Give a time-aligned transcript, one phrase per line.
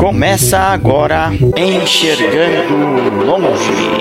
[0.00, 4.00] Começa agora Enxergando Longe.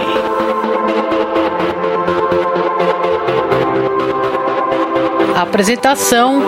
[5.36, 6.42] Apresentação: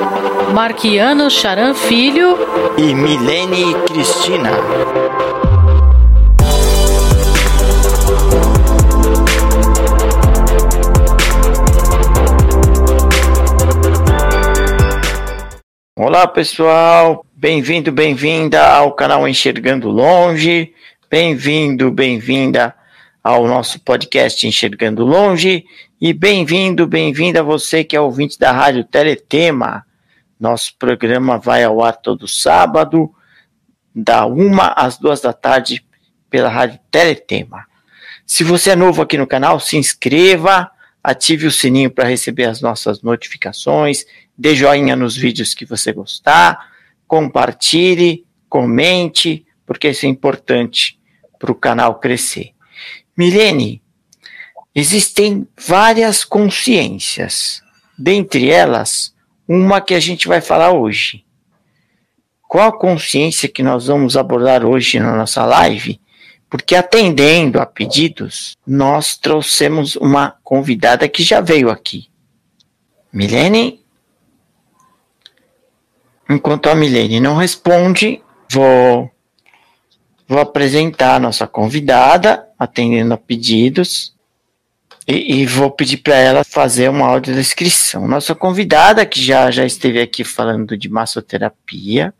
[0.53, 2.37] Marquiano Charan Filho
[2.77, 4.51] e Milene Cristina.
[15.97, 20.75] Olá pessoal, bem-vindo, bem-vinda ao canal Enxergando Longe,
[21.09, 22.75] bem-vindo, bem-vinda
[23.23, 25.65] ao nosso podcast Enxergando Longe
[25.99, 29.83] e bem-vindo, bem-vinda você que é ouvinte da Rádio Teletema.
[30.39, 33.11] Nosso programa vai ao ar todo sábado,
[33.93, 35.83] da uma às duas da tarde,
[36.29, 37.65] pela Rádio Teletema.
[38.23, 40.69] Se você é novo aqui no canal, se inscreva,
[41.03, 44.05] ative o sininho para receber as nossas notificações
[44.37, 46.70] dê joinha nos vídeos que você gostar,
[47.11, 50.97] compartilhe, comente, porque isso é importante
[51.37, 52.51] para o canal crescer.
[53.17, 53.81] Milene,
[54.73, 57.61] existem várias consciências,
[57.99, 59.13] dentre elas,
[59.45, 61.25] uma que a gente vai falar hoje.
[62.47, 65.99] Qual a consciência que nós vamos abordar hoje na nossa live?
[66.49, 72.07] Porque atendendo a pedidos, nós trouxemos uma convidada que já veio aqui.
[73.11, 73.80] Milene,
[76.31, 79.11] Enquanto a Milene não responde, vou,
[80.25, 84.15] vou apresentar a nossa convidada, atendendo a pedidos,
[85.05, 88.07] e, e vou pedir para ela fazer uma audiodescrição.
[88.07, 92.13] Nossa convidada, que já, já esteve aqui falando de massoterapia,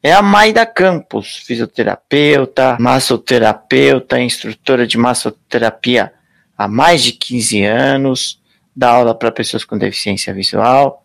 [0.00, 6.12] é a Maida Campos, fisioterapeuta, massoterapeuta, instrutora de massoterapia
[6.56, 8.40] há mais de 15 anos,
[8.74, 11.02] dá aula para pessoas com deficiência visual,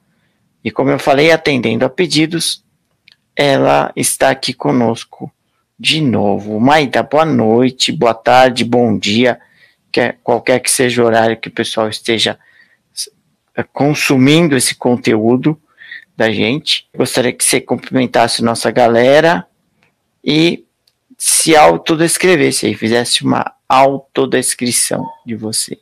[0.64, 2.64] e como eu falei, atendendo a pedidos,
[3.36, 5.32] ela está aqui conosco
[5.80, 6.60] de novo.
[6.60, 9.40] Maida, boa noite, boa tarde, bom dia,
[9.92, 12.38] quer, qualquer que seja o horário que o pessoal esteja
[13.56, 15.60] eh, consumindo esse conteúdo
[16.16, 16.88] da gente.
[16.96, 19.46] Gostaria que você cumprimentasse nossa galera
[20.24, 20.66] e
[21.18, 25.80] se autodescrevesse aí, fizesse uma autodescrição de você.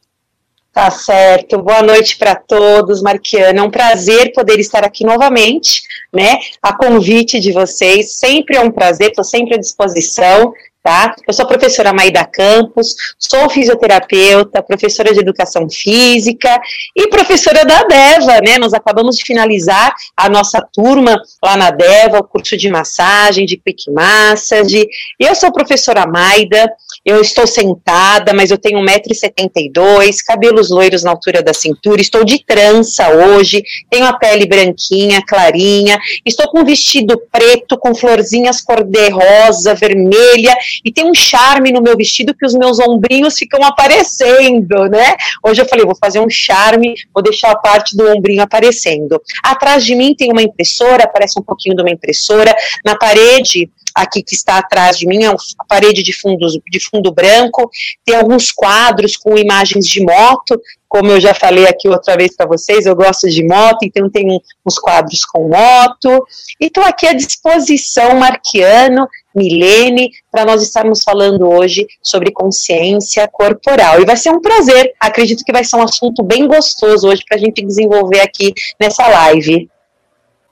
[0.75, 1.61] Tá certo.
[1.61, 3.61] Boa noite para todos, Marquiana.
[3.61, 5.81] É um prazer poder estar aqui novamente,
[6.13, 6.37] né?
[6.61, 8.17] A convite de vocês.
[8.17, 10.51] Sempre é um prazer, estou sempre à disposição
[10.85, 11.15] tá?
[11.27, 16.61] Eu sou a professora Maida Campos, sou fisioterapeuta, professora de educação física
[16.95, 18.59] e professora da DEVA, né?
[18.59, 23.57] Nós acabamos de finalizar a nossa turma lá na DEVA, o curso de massagem, de
[23.57, 24.87] quick massage.
[25.19, 26.71] Eu sou professora Maida,
[27.05, 32.43] eu estou sentada, mas eu tenho 1,72m, cabelos loiros na altura da cintura, estou de
[32.43, 39.75] trança hoje, tenho a pele branquinha, clarinha, estou com um vestido preto com florzinhas cor-de-rosa,
[39.75, 45.15] vermelha e tem um charme no meu vestido que os meus ombrinhos ficam aparecendo, né?
[45.43, 49.21] Hoje eu falei, vou fazer um charme, vou deixar a parte do ombrinho aparecendo.
[49.43, 52.55] Atrás de mim tem uma impressora, parece um pouquinho de uma impressora.
[52.83, 55.35] Na parede aqui que está atrás de mim, é a
[55.69, 57.69] parede de, fundos, de fundo branco,
[58.03, 62.45] tem alguns quadros com imagens de moto, como eu já falei aqui outra vez para
[62.45, 66.25] vocês, eu gosto de moto, então tem uns quadros com moto,
[66.59, 74.01] e estou aqui à disposição, Marquiano, Milene, para nós estarmos falando hoje sobre consciência corporal.
[74.01, 77.37] E vai ser um prazer, acredito que vai ser um assunto bem gostoso hoje para
[77.37, 79.69] a gente desenvolver aqui nessa live.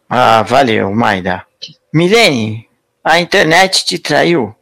[0.10, 1.46] Ah, valeu, Maida.
[1.94, 2.68] Milene,
[3.04, 4.56] a internet te traiu?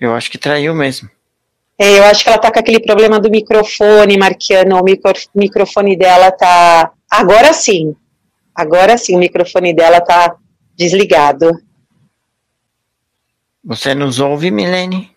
[0.00, 1.10] Eu acho que traiu mesmo.
[1.78, 4.80] É, eu acho que ela tá com aquele problema do microfone, Marquiano.
[4.80, 6.92] O micro, microfone dela tá.
[7.10, 7.94] Agora sim.
[8.54, 10.36] Agora sim, o microfone dela tá
[10.76, 11.50] desligado.
[13.62, 15.14] Você nos ouve, Milene?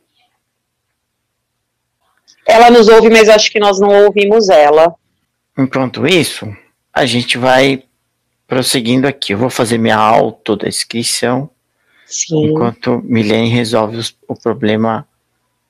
[2.46, 4.94] Ela nos ouve, mas acho que nós não ouvimos ela.
[5.58, 6.46] Enquanto isso,
[6.94, 7.84] a gente vai
[8.52, 11.50] prosseguindo aqui, eu vou fazer minha autodescrição.
[12.06, 12.48] Sim.
[12.48, 15.08] Enquanto Milene resolve os, o problema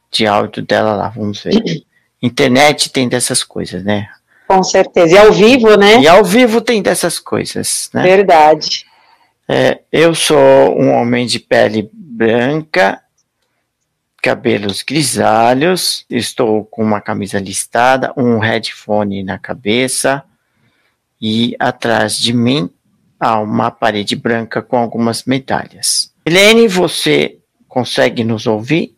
[0.10, 1.62] de áudio dela lá, vamos ver.
[2.20, 4.10] Internet tem dessas coisas, né?
[4.48, 5.14] Com certeza.
[5.14, 6.02] E ao vivo, né?
[6.02, 8.02] E ao vivo tem dessas coisas, né?
[8.02, 8.84] Verdade.
[9.48, 13.00] É, eu sou um homem de pele branca,
[14.24, 20.24] cabelos grisalhos, estou com uma camisa listada, um headphone na cabeça,
[21.22, 22.70] e atrás de mim
[23.20, 26.12] há uma parede branca com algumas medalhas.
[26.26, 27.38] Helene, você
[27.68, 28.96] consegue nos ouvir?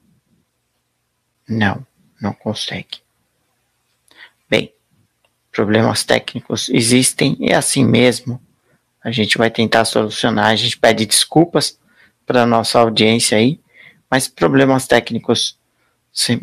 [1.47, 1.85] Não,
[2.21, 2.99] não consegue.
[4.49, 4.73] Bem,
[5.51, 8.41] problemas técnicos existem e é assim mesmo.
[9.03, 11.77] A gente vai tentar solucionar, a gente pede desculpas
[12.25, 13.59] para nossa audiência aí,
[14.09, 15.57] mas problemas técnicos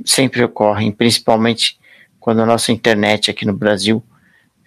[0.05, 1.79] sempre ocorrem, principalmente
[2.19, 4.05] quando a nossa internet aqui no Brasil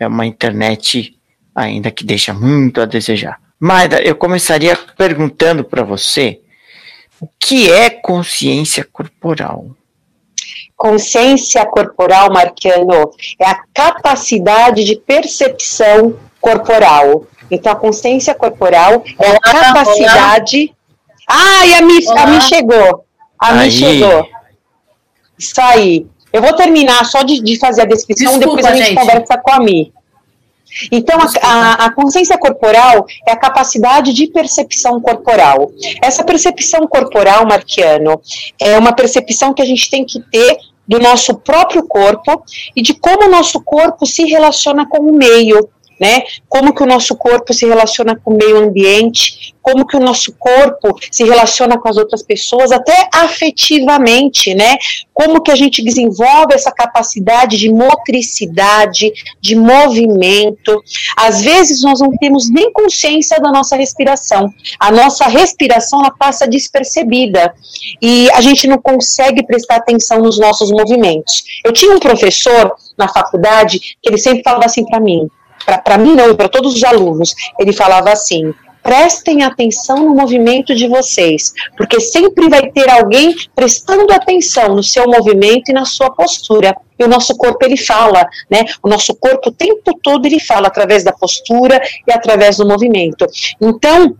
[0.03, 1.17] é uma internet
[1.55, 3.39] ainda que deixa muito a desejar.
[3.59, 6.41] Maida, eu começaria perguntando para você
[7.21, 9.67] o que é consciência corporal?
[10.75, 17.25] Consciência corporal, Marquiano, é a capacidade de percepção corporal.
[17.49, 20.73] Então, a consciência corporal é a capacidade.
[21.29, 21.39] Olá.
[21.61, 23.05] Ai, a Mi, a Mi chegou.
[23.39, 24.27] A Mi chegou.
[25.37, 26.05] Isso aí.
[26.33, 29.37] Eu vou terminar só de, de fazer a descrição, Desculpa, depois a gente, gente, conversa
[29.37, 29.93] com a Mi.
[30.91, 35.71] Então, a, a, a, consciência corporal é a capacidade de percepção corporal.
[36.01, 38.19] Essa percepção corporal, Marquiano,
[38.59, 40.57] é uma percepção que a gente tem que ter
[40.87, 42.43] do nosso próprio corpo
[42.75, 45.69] e de como o nosso corpo se relaciona com o meio
[45.99, 46.23] né?
[46.47, 50.33] Como que o nosso corpo se relaciona com o meio ambiente, como que o nosso
[50.37, 54.75] corpo se relaciona com as outras pessoas, até afetivamente, né?
[55.13, 60.83] Como que a gente desenvolve essa capacidade de motricidade, de movimento.
[61.15, 64.53] Às vezes nós não temos nem consciência da nossa respiração.
[64.79, 67.53] A nossa respiração ela passa despercebida
[68.01, 71.43] e a gente não consegue prestar atenção nos nossos movimentos.
[71.63, 75.27] Eu tinha um professor na faculdade que ele sempre falava assim para mim:
[75.65, 80.75] para mim não, e para todos os alunos, ele falava assim: prestem atenção no movimento
[80.75, 86.11] de vocês, porque sempre vai ter alguém prestando atenção no seu movimento e na sua
[86.11, 86.75] postura.
[86.99, 88.65] E o nosso corpo ele fala, né?
[88.83, 93.25] O nosso corpo o tempo todo ele fala através da postura e através do movimento.
[93.59, 94.15] Então,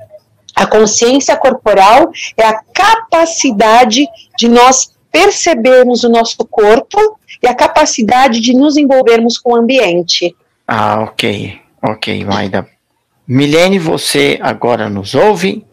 [0.56, 4.08] a consciência corporal é a capacidade
[4.38, 6.98] de nós percebermos o nosso corpo
[7.42, 10.36] e a capacidade de nos envolvermos com o ambiente.
[10.76, 11.62] Ah, ok.
[11.84, 12.68] Ok, Maida.
[13.28, 15.64] Milene, você agora nos ouve?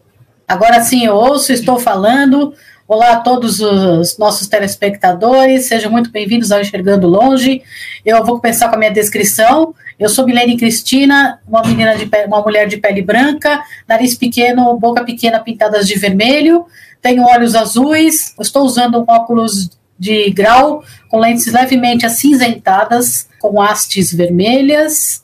[0.47, 2.53] Agora sim, eu ouço, estou falando.
[2.87, 7.63] Olá a todos os nossos telespectadores, sejam muito bem-vindos ao Enxergando Longe.
[8.05, 9.73] Eu vou começar com a minha descrição.
[9.97, 15.03] Eu sou Milene Cristina, uma menina de uma mulher de pele branca, nariz pequeno, boca
[15.03, 16.67] pequena pintadas de vermelho,
[17.01, 24.11] tenho olhos azuis, estou usando um óculos de grau com lentes levemente acinzentadas, com hastes
[24.11, 25.23] vermelhas,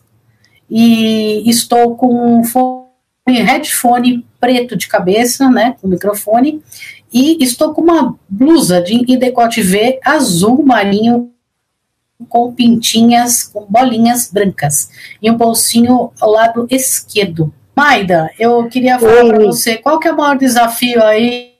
[0.70, 2.86] e estou com um fone,
[3.28, 6.62] headphone preto de cabeça, né, com microfone,
[7.12, 11.32] e estou com uma blusa de e decote V azul marinho
[12.30, 17.52] com pintinhas, com bolinhas brancas, e um bolsinho ao lado esquerdo.
[17.76, 21.54] Maida, eu queria falar para você, qual que é o maior desafio aí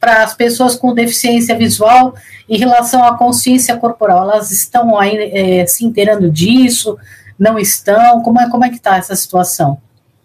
[0.00, 2.14] para as pessoas com deficiência visual
[2.48, 4.22] em relação à consciência corporal?
[4.22, 6.96] Elas estão aí é, se inteirando disso?
[7.38, 8.22] Não estão?
[8.22, 9.78] Como é, como é que está essa situação?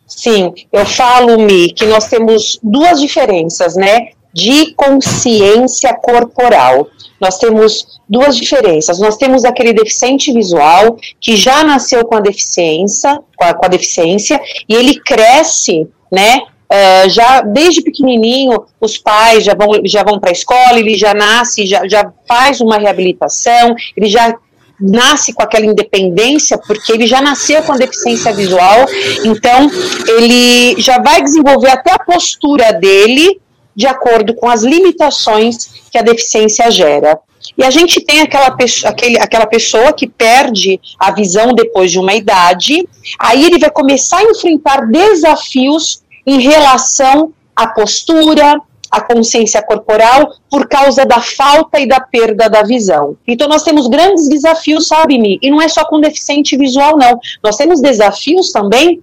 [0.07, 4.09] Sim, eu falo, Mi, que nós temos duas diferenças, né?
[4.33, 6.87] De consciência corporal.
[7.19, 8.99] Nós temos duas diferenças.
[8.99, 13.69] Nós temos aquele deficiente visual que já nasceu com a deficiência, com a, com a
[13.69, 20.19] deficiência, e ele cresce, né, é, já desde pequenininho os pais já vão, já vão
[20.19, 24.35] para a escola, ele já nasce, já, já faz uma reabilitação, ele já
[24.79, 28.85] nasce com aquela independência, porque ele já nasceu com deficiência visual,
[29.23, 29.69] então
[30.17, 33.39] ele já vai desenvolver até a postura dele
[33.75, 37.19] de acordo com as limitações que a deficiência gera.
[37.57, 41.99] E a gente tem aquela, pessoa, aquele, aquela pessoa que perde a visão depois de
[41.99, 42.87] uma idade,
[43.19, 50.67] aí ele vai começar a enfrentar desafios em relação à postura, à consciência corporal, por
[50.67, 53.17] causa da falta e da perda da visão.
[53.27, 55.37] Então nós temos grandes desafios, sabe, Mi?
[55.41, 57.19] E não é só com deficiente visual, não.
[57.43, 59.01] Nós temos desafios também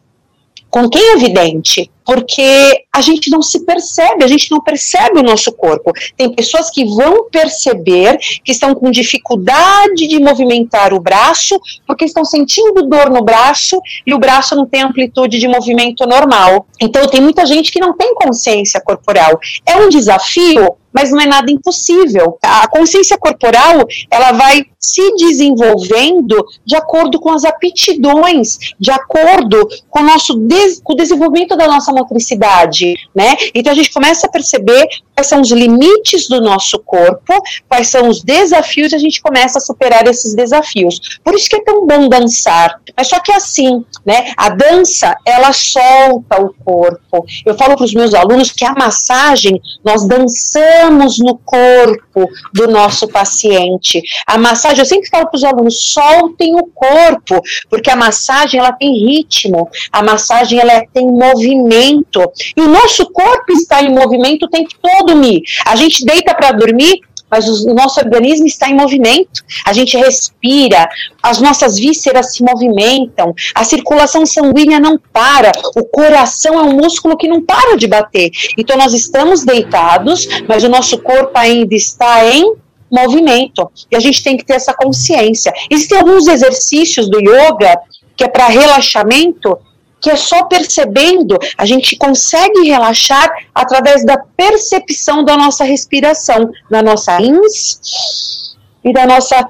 [0.70, 5.22] com quem é vidente porque a gente não se percebe, a gente não percebe o
[5.22, 5.92] nosso corpo.
[6.16, 12.24] Tem pessoas que vão perceber que estão com dificuldade de movimentar o braço, porque estão
[12.24, 16.66] sentindo dor no braço e o braço não tem amplitude de movimento normal.
[16.80, 19.38] Então, tem muita gente que não tem consciência corporal.
[19.64, 22.38] É um desafio, mas não é nada impossível.
[22.42, 30.00] A consciência corporal, ela vai se desenvolvendo de acordo com as aptidões, de acordo com
[30.00, 30.36] o nosso
[30.82, 33.36] com o desenvolvimento da nossa motricidade, né?
[33.54, 37.34] Então a gente começa a perceber quais são os limites do nosso corpo,
[37.68, 41.20] quais são os desafios, e a gente começa a superar esses desafios.
[41.22, 42.80] Por isso que é tão bom dançar.
[42.96, 44.32] Mas só que é assim, né?
[44.36, 47.24] A dança, ela solta o corpo.
[47.44, 53.08] Eu falo para os meus alunos que a massagem, nós dançamos no corpo do nosso
[53.08, 54.02] paciente.
[54.26, 58.72] A massagem, eu sempre falo para os alunos, soltem o corpo, porque a massagem, ela
[58.72, 62.32] tem ritmo, a massagem, ela tem movimento movimento.
[62.56, 65.42] E o nosso corpo está em movimento o tempo todo, Mi.
[65.66, 69.42] A gente deita para dormir, mas o nosso organismo está em movimento.
[69.64, 70.88] A gente respira,
[71.22, 77.16] as nossas vísceras se movimentam, a circulação sanguínea não para, o coração é um músculo
[77.16, 78.30] que não para de bater.
[78.56, 82.54] Então nós estamos deitados, mas o nosso corpo ainda está em
[82.90, 83.70] movimento.
[83.90, 85.50] E a gente tem que ter essa consciência.
[85.70, 87.80] Existem alguns exercícios do yoga
[88.14, 89.58] que é para relaxamento
[90.02, 96.82] que é só percebendo, a gente consegue relaxar através da percepção da nossa respiração, da
[96.82, 99.48] nossa ins e da nossa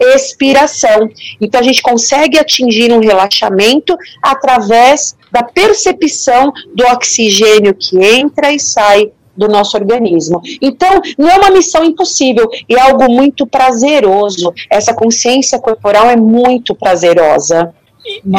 [0.00, 1.08] expiração.
[1.40, 8.58] Então a gente consegue atingir um relaxamento através da percepção do oxigênio que entra e
[8.58, 10.42] sai do nosso organismo.
[10.60, 14.52] Então, não é uma missão impossível, é algo muito prazeroso.
[14.68, 17.72] Essa consciência corporal é muito prazerosa.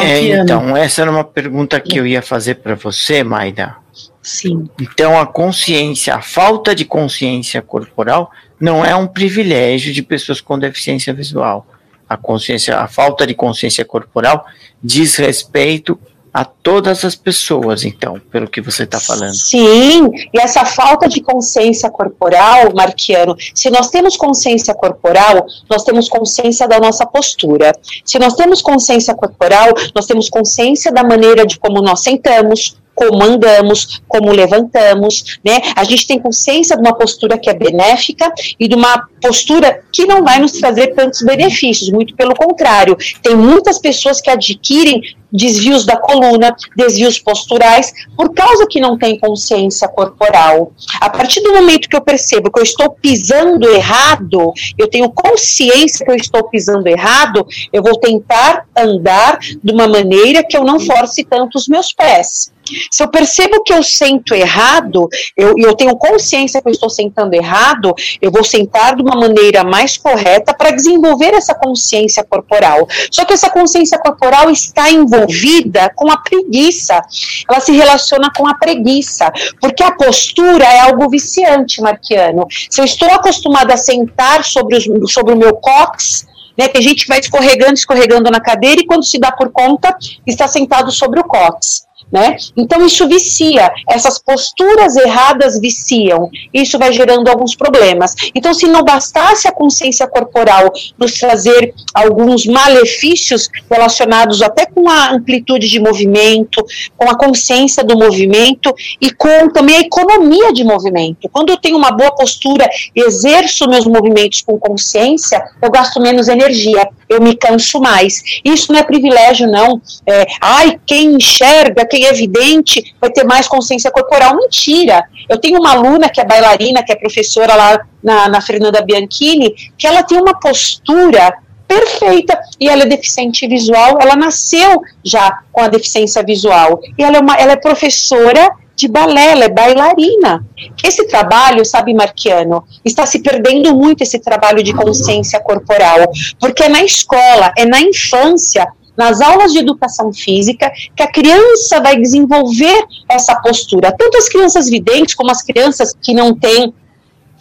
[0.00, 3.76] É, então, essa era uma pergunta que eu ia fazer para você, Maida.
[4.22, 4.68] Sim.
[4.80, 10.58] Então, a consciência, a falta de consciência corporal não é um privilégio de pessoas com
[10.58, 11.66] deficiência visual.
[12.08, 14.44] A consciência, a falta de consciência corporal
[14.82, 15.98] diz respeito
[16.32, 19.34] a todas as pessoas, então, pelo que você está falando.
[19.34, 26.08] Sim, e essa falta de consciência corporal, Marquiano, se nós temos consciência corporal, nós temos
[26.08, 27.72] consciência da nossa postura.
[28.04, 33.24] Se nós temos consciência corporal, nós temos consciência da maneira de como nós sentamos, como
[33.24, 35.58] andamos, como levantamos, né?
[35.74, 40.04] A gente tem consciência de uma postura que é benéfica e de uma postura que
[40.04, 42.94] não vai nos trazer tantos benefícios, muito pelo contrário.
[43.22, 45.00] Tem muitas pessoas que adquirem
[45.32, 50.72] desvios da coluna, desvios posturais, por causa que não tem consciência corporal.
[51.00, 56.04] A partir do momento que eu percebo que eu estou pisando errado, eu tenho consciência
[56.04, 60.80] que eu estou pisando errado, eu vou tentar andar de uma maneira que eu não
[60.80, 62.52] force tanto os meus pés.
[62.90, 67.34] Se eu percebo que eu sento errado, eu, eu tenho consciência que eu estou sentando
[67.34, 72.86] errado, eu vou sentar de uma maneira mais correta para desenvolver essa consciência corporal.
[73.10, 77.00] Só que essa consciência corporal está envolvida com a preguiça.
[77.48, 82.46] Ela se relaciona com a preguiça, porque a postura é algo viciante, Marquiano.
[82.68, 87.04] Se eu estou acostumada a sentar sobre, os, sobre o meu cox, né, tem gente
[87.04, 89.96] que vai escorregando, escorregando na cadeira e quando se dá por conta,
[90.26, 92.36] está sentado sobre o cox né?
[92.56, 98.14] Então isso vicia, essas posturas erradas viciam, isso vai gerando alguns problemas.
[98.34, 105.12] Então, se não bastasse a consciência corporal nos trazer alguns malefícios relacionados até com a
[105.12, 106.64] amplitude de movimento,
[106.96, 111.28] com a consciência do movimento e com também a economia de movimento.
[111.30, 116.88] Quando eu tenho uma boa postura, exerço meus movimentos com consciência, eu gasto menos energia,
[117.08, 118.22] eu me canso mais.
[118.44, 119.80] Isso não é privilégio, não.
[120.06, 124.36] É, ai, quem enxerga, quem é evidente, vai ter mais consciência corporal.
[124.36, 125.04] Mentira!
[125.28, 129.54] Eu tenho uma aluna que é bailarina, que é professora lá na, na Fernanda Bianchini,
[129.76, 131.34] que ela tem uma postura
[131.66, 137.18] perfeita e ela é deficiente visual, ela nasceu já com a deficiência visual e ela
[137.18, 140.44] é, uma, ela é professora de balé, ela é bailarina.
[140.82, 146.68] Esse trabalho, sabe, Marquiano, está se perdendo muito esse trabalho de consciência corporal, porque é
[146.68, 148.66] na escola, é na infância
[149.00, 153.90] nas aulas de educação física que a criança vai desenvolver essa postura.
[153.90, 156.74] Tanto as crianças videntes como as crianças que não têm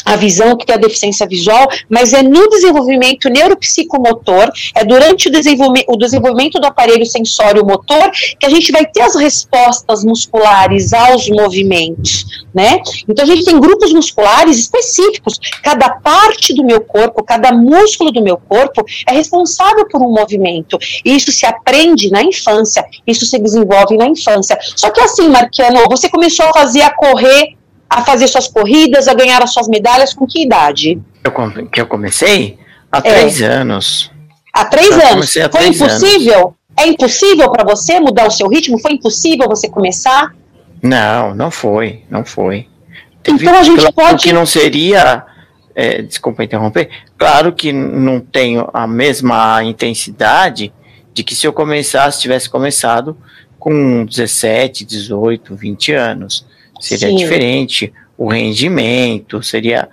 [0.06, 5.32] a visão, que tem a deficiência visual, mas é no desenvolvimento neuropsicomotor, é durante o
[5.32, 10.94] desenvolvimento, o desenvolvimento do aparelho sensório motor que a gente vai ter as respostas musculares
[10.94, 12.82] aos movimentos, né?
[13.08, 18.22] Então a gente tem grupos musculares específicos, cada parte do meu corpo, cada músculo do
[18.22, 20.78] meu corpo é responsável por um movimento.
[21.06, 24.58] E isso se aprende na infância, isso se desenvolve na infância.
[24.76, 27.59] Só que assim, Marquiano, você começou a fazer a correr
[27.90, 31.02] a fazer suas corridas, a ganhar as suas medalhas com que idade?
[31.24, 32.60] Eu, que eu comecei?
[32.92, 33.02] Há é.
[33.02, 34.12] três anos.
[34.54, 35.38] Há três eu anos?
[35.38, 36.40] Há Foi três impossível?
[36.40, 36.54] Anos.
[36.78, 38.80] É impossível para você mudar o seu ritmo?
[38.80, 40.34] Foi impossível você começar?
[40.82, 42.68] Não, não foi, não foi.
[43.22, 44.24] Teve, então a gente claro pode.
[44.24, 45.26] que não seria.
[45.76, 46.90] É, desculpa interromper.
[47.18, 50.74] Claro que não tenho a mesma intensidade
[51.14, 53.18] de que se eu começasse, tivesse começado
[53.58, 56.46] com 17, 18, 20 anos
[56.80, 57.16] seria Sim.
[57.16, 59.90] diferente, o rendimento seria,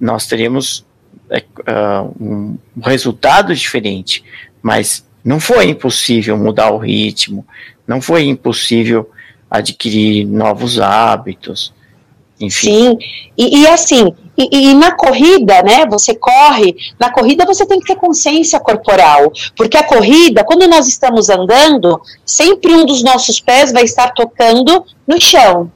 [0.00, 0.84] nós teríamos
[1.30, 4.24] uh, um resultado diferente,
[4.62, 7.46] mas não foi impossível mudar o ritmo,
[7.86, 9.10] não foi impossível
[9.50, 11.72] adquirir novos hábitos.
[12.40, 12.98] Enfim.
[12.98, 12.98] Sim,
[13.38, 17.86] e, e assim, e, e, na corrida, né, você corre, na corrida você tem que
[17.86, 23.72] ter consciência corporal, porque a corrida, quando nós estamos andando, sempre um dos nossos pés
[23.72, 25.70] vai estar tocando no chão,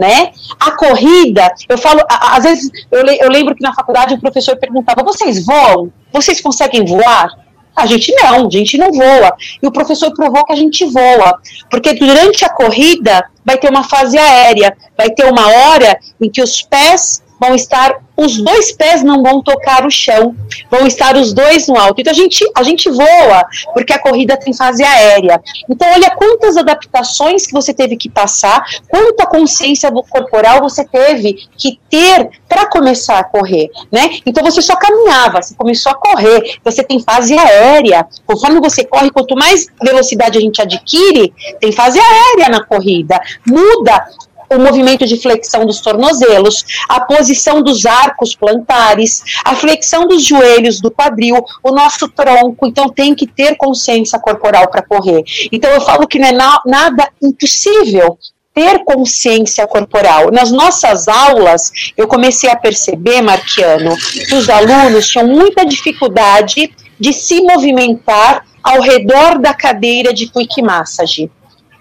[0.00, 0.32] né?
[0.58, 5.02] A corrida, eu falo, às vezes, eu, eu lembro que na faculdade o professor perguntava,
[5.02, 5.92] vocês voam?
[6.10, 7.28] Vocês conseguem voar?
[7.76, 9.36] A gente não, a gente não voa.
[9.62, 11.38] E o professor provou que a gente voa,
[11.70, 16.42] porque durante a corrida vai ter uma fase aérea, vai ter uma hora em que
[16.42, 20.36] os pés vão estar, os dois pés não vão tocar o chão,
[20.70, 22.00] vão estar os dois no alto.
[22.00, 25.42] Então a gente, a gente voa, porque a corrida tem fase aérea.
[25.68, 31.80] Então, olha quantas adaptações que você teve que passar, quanta consciência corporal você teve que
[31.88, 34.18] ter para começar a correr, né?
[34.26, 38.06] Então você só caminhava, você começou a correr, você tem fase aérea.
[38.26, 43.20] Conforme você corre, quanto mais velocidade a gente adquire, tem fase aérea na corrida.
[43.46, 44.06] Muda
[44.50, 50.80] o movimento de flexão dos tornozelos, a posição dos arcos plantares, a flexão dos joelhos
[50.80, 52.66] do quadril, o nosso tronco.
[52.66, 55.22] Então tem que ter consciência corporal para correr.
[55.52, 58.18] Então eu falo que não é na, nada impossível
[58.52, 60.30] ter consciência corporal.
[60.32, 67.12] Nas nossas aulas, eu comecei a perceber, Marquiano, que os alunos tinham muita dificuldade de
[67.12, 71.30] se movimentar ao redor da cadeira de quick massage.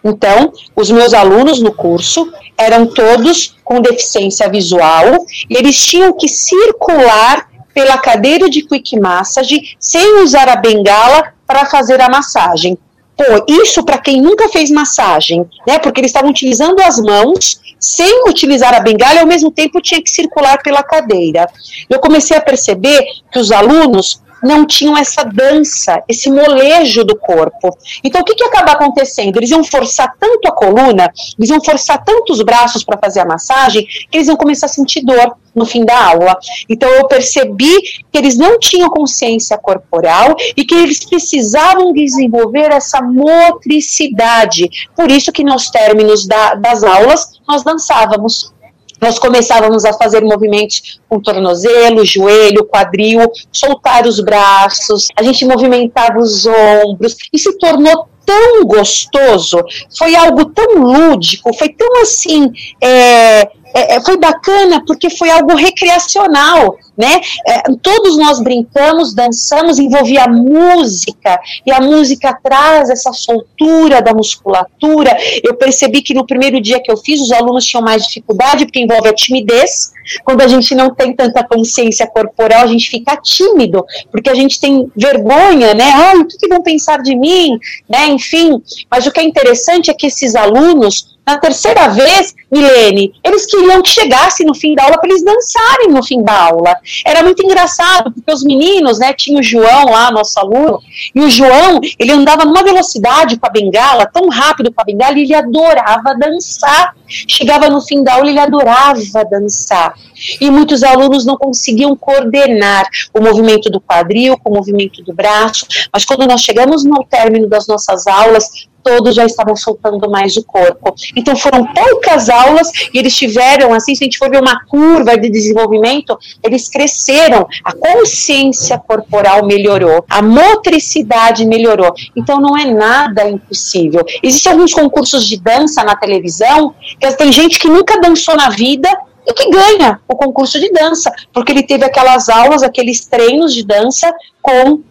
[0.04, 6.28] Então, os meus alunos no curso eram todos com deficiência visual e eles tinham que
[6.28, 12.78] circular pela cadeira de quick massage sem usar a bengala para fazer a massagem.
[13.16, 15.78] Pô, isso para quem nunca fez massagem, né?
[15.78, 20.02] Porque eles estavam utilizando as mãos sem utilizar a bengala e ao mesmo tempo tinha
[20.02, 21.50] que circular pela cadeira.
[21.90, 23.02] Eu comecei a perceber
[23.32, 27.78] que os alunos não tinham essa dança, esse molejo do corpo.
[28.04, 29.38] Então, o que, que acaba acontecendo?
[29.38, 33.26] Eles iam forçar tanto a coluna, eles iam forçar tanto os braços para fazer a
[33.26, 36.38] massagem, que eles iam começar a sentir dor no fim da aula.
[36.70, 37.76] Então, eu percebi
[38.12, 44.70] que eles não tinham consciência corporal e que eles precisavam desenvolver essa motricidade.
[44.96, 48.54] Por isso que nos términos da, das aulas, nós dançávamos
[49.02, 56.20] nós começávamos a fazer movimentos com tornozelo, joelho, quadril, soltar os braços, a gente movimentava
[56.20, 57.16] os ombros.
[57.32, 59.64] E se tornou tão gostoso,
[59.98, 63.42] foi algo tão lúdico, foi tão assim, é,
[63.74, 67.22] é, é, foi bacana porque foi algo recreacional, né?
[67.48, 75.18] É, todos nós brincamos, dançamos, envolvia música, e a música traz essa soltura da musculatura.
[75.42, 78.82] Eu percebi que no primeiro dia que eu fiz, os alunos tinham mais dificuldade, porque
[78.82, 79.94] envolve a timidez.
[80.26, 84.60] Quando a gente não tem tanta consciência corporal, a gente fica tímido, porque a gente
[84.60, 85.92] tem vergonha, né?
[85.96, 87.58] Ai, o que vão pensar de mim?
[87.88, 88.08] Né?
[88.08, 93.46] Enfim, mas o que é interessante é que esses alunos na terceira vez, Milene, eles
[93.46, 96.76] queriam que chegasse no fim da aula para eles dançarem no fim da aula.
[97.06, 100.80] Era muito engraçado, porque os meninos, né, tinha o João lá, nosso aluno,
[101.14, 105.18] e o João, ele andava numa velocidade com a bengala, tão rápido com a bengala,
[105.18, 106.96] e ele adorava dançar.
[107.08, 109.94] Chegava no fim da aula, ele adorava dançar.
[110.40, 115.66] E muitos alunos não conseguiam coordenar o movimento do quadril com o movimento do braço,
[115.92, 118.50] mas quando nós chegamos no término das nossas aulas,
[118.84, 120.94] todos já estavam soltando mais o corpo.
[121.16, 125.18] Então foram poucas aulas e eles tiveram, assim, se a gente for ver uma curva
[125.18, 131.94] de desenvolvimento, eles cresceram, a consciência corporal melhorou, a motricidade melhorou.
[132.16, 134.04] Então não é nada impossível.
[134.24, 138.90] Existem alguns concursos de dança na televisão, que tem gente que nunca dançou na vida
[139.26, 143.64] e que ganha o concurso de dança, porque ele teve aquelas aulas, aqueles treinos de
[143.66, 144.82] dança com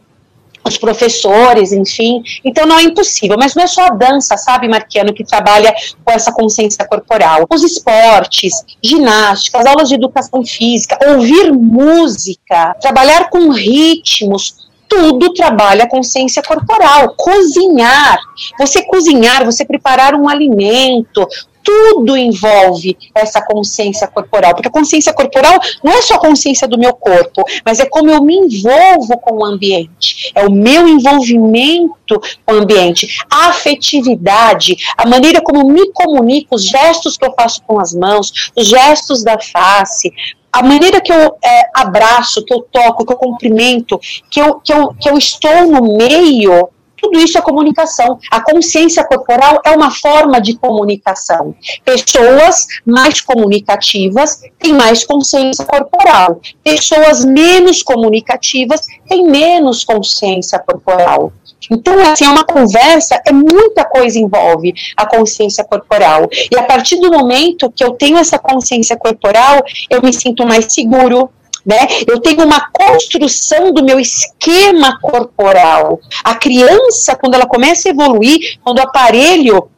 [0.64, 2.22] os professores, enfim.
[2.44, 6.12] Então não é impossível, mas não é só a dança, sabe, Marquiano, que trabalha com
[6.12, 7.46] essa consciência corporal.
[7.50, 15.84] Os esportes, ginástica, as aulas de educação física, ouvir música, trabalhar com ritmos, tudo trabalha
[15.84, 17.14] a consciência corporal.
[17.14, 18.18] Cozinhar,
[18.58, 21.26] você cozinhar, você preparar um alimento,
[21.68, 26.78] tudo envolve essa consciência corporal, porque a consciência corporal não é só a consciência do
[26.78, 32.18] meu corpo, mas é como eu me envolvo com o ambiente, é o meu envolvimento
[32.46, 37.62] com o ambiente, a afetividade, a maneira como me comunico, os gestos que eu faço
[37.66, 40.10] com as mãos, os gestos da face,
[40.50, 44.00] a maneira que eu é, abraço, que eu toco, que eu cumprimento,
[44.30, 48.18] que eu, que, eu, que eu estou no meio Tudo isso é comunicação.
[48.30, 51.54] A consciência corporal é uma forma de comunicação.
[51.84, 56.40] Pessoas mais comunicativas têm mais consciência corporal.
[56.62, 61.32] Pessoas menos comunicativas têm menos consciência corporal.
[61.70, 66.28] Então, assim, é uma conversa, é muita coisa envolve a consciência corporal.
[66.50, 70.72] E a partir do momento que eu tenho essa consciência corporal, eu me sinto mais
[70.72, 71.30] seguro,
[71.68, 71.86] né?
[72.06, 76.00] Eu tenho uma construção do meu esquema corporal.
[76.24, 79.68] A criança, quando ela começa a evoluir, quando o aparelho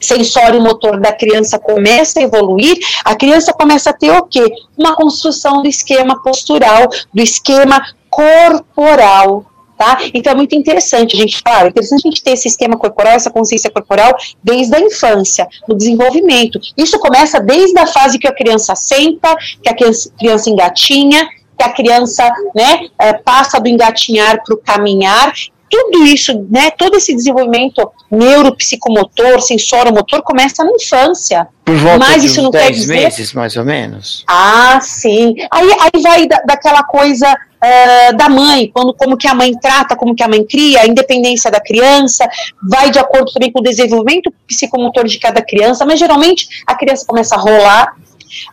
[0.00, 4.44] sensório motor da criança começa a evoluir, a criança começa a ter o quê?
[4.76, 9.44] Uma construção do esquema postural, do esquema corporal.
[9.80, 9.98] Tá?
[10.12, 13.14] Então é muito interessante a gente, claro, é interessante a gente ter esse esquema corporal,
[13.14, 14.14] essa consciência corporal
[14.44, 16.60] desde a infância, no desenvolvimento.
[16.76, 21.72] Isso começa desde a fase que a criança senta, que a criança, engatinha, que a
[21.72, 25.32] criança né, é, passa do engatinhar para o caminhar,
[25.70, 31.46] tudo isso, né, todo esse desenvolvimento neuropsicomotor, sensoromotor começa na infância.
[31.64, 32.94] Por volta Mas de isso não 10 quer dizer...
[32.94, 34.24] meses, mais ou menos.
[34.26, 35.36] Ah, sim.
[35.50, 39.94] Aí, aí vai da, daquela coisa uh, da mãe, quando, como que a mãe trata,
[39.94, 42.28] como que a mãe cria, a independência da criança,
[42.68, 47.04] vai de acordo também com o desenvolvimento psicomotor de cada criança, mas geralmente a criança
[47.06, 47.94] começa a rolar,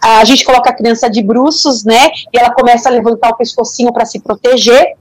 [0.01, 3.93] a gente coloca a criança de bruços, né, e ela começa a levantar o pescocinho
[3.93, 4.93] para se proteger,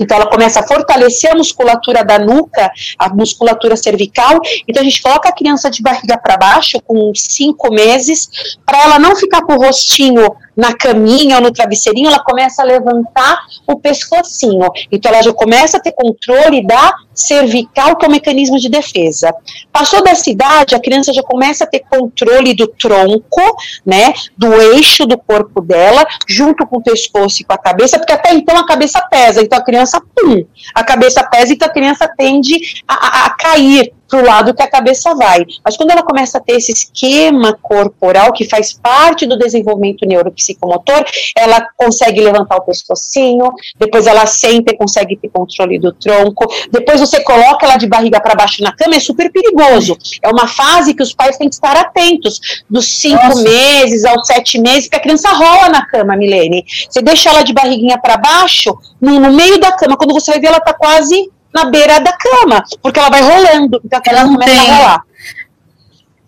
[0.00, 4.40] então, ela começa a fortalecer a musculatura da nuca, a musculatura cervical.
[4.66, 8.98] Então, a gente coloca a criança de barriga para baixo, com cinco meses, para ela
[8.98, 13.76] não ficar com o rostinho na caminha ou no travesseirinho, ela começa a levantar o
[13.76, 14.68] pescocinho.
[14.90, 19.34] Então, ela já começa a ter controle da cervical, que é o mecanismo de defesa.
[19.72, 23.40] Passou dessa idade, a criança já começa a ter controle do tronco,
[23.84, 28.12] né, do eixo do corpo dela, junto com o pescoço e com a cabeça, porque
[28.12, 32.08] até então a cabeça pesa, então a criança, pum, a cabeça pesa, então a criança
[32.16, 35.46] tende a, a, a cair para o lado que a cabeça vai.
[35.64, 41.04] Mas quando ela começa a ter esse esquema corporal que faz parte do desenvolvimento neuropsicomotor,
[41.36, 47.00] ela consegue levantar o pescocinho, depois ela senta e consegue ter controle do tronco, depois
[47.00, 49.96] você coloca ela de barriga para baixo na cama, é super perigoso.
[50.20, 53.42] É uma fase que os pais têm que estar atentos, dos cinco Nossa.
[53.42, 56.64] meses aos sete meses, que a criança rola na cama, Milene.
[56.88, 60.40] Você deixa ela de barriguinha para baixo, no, no meio da cama, quando você vai
[60.40, 64.38] ver, ela está quase na beira da cama, porque ela vai rolando, então ela não
[64.38, 64.58] tem.
[64.58, 65.02] a rolar.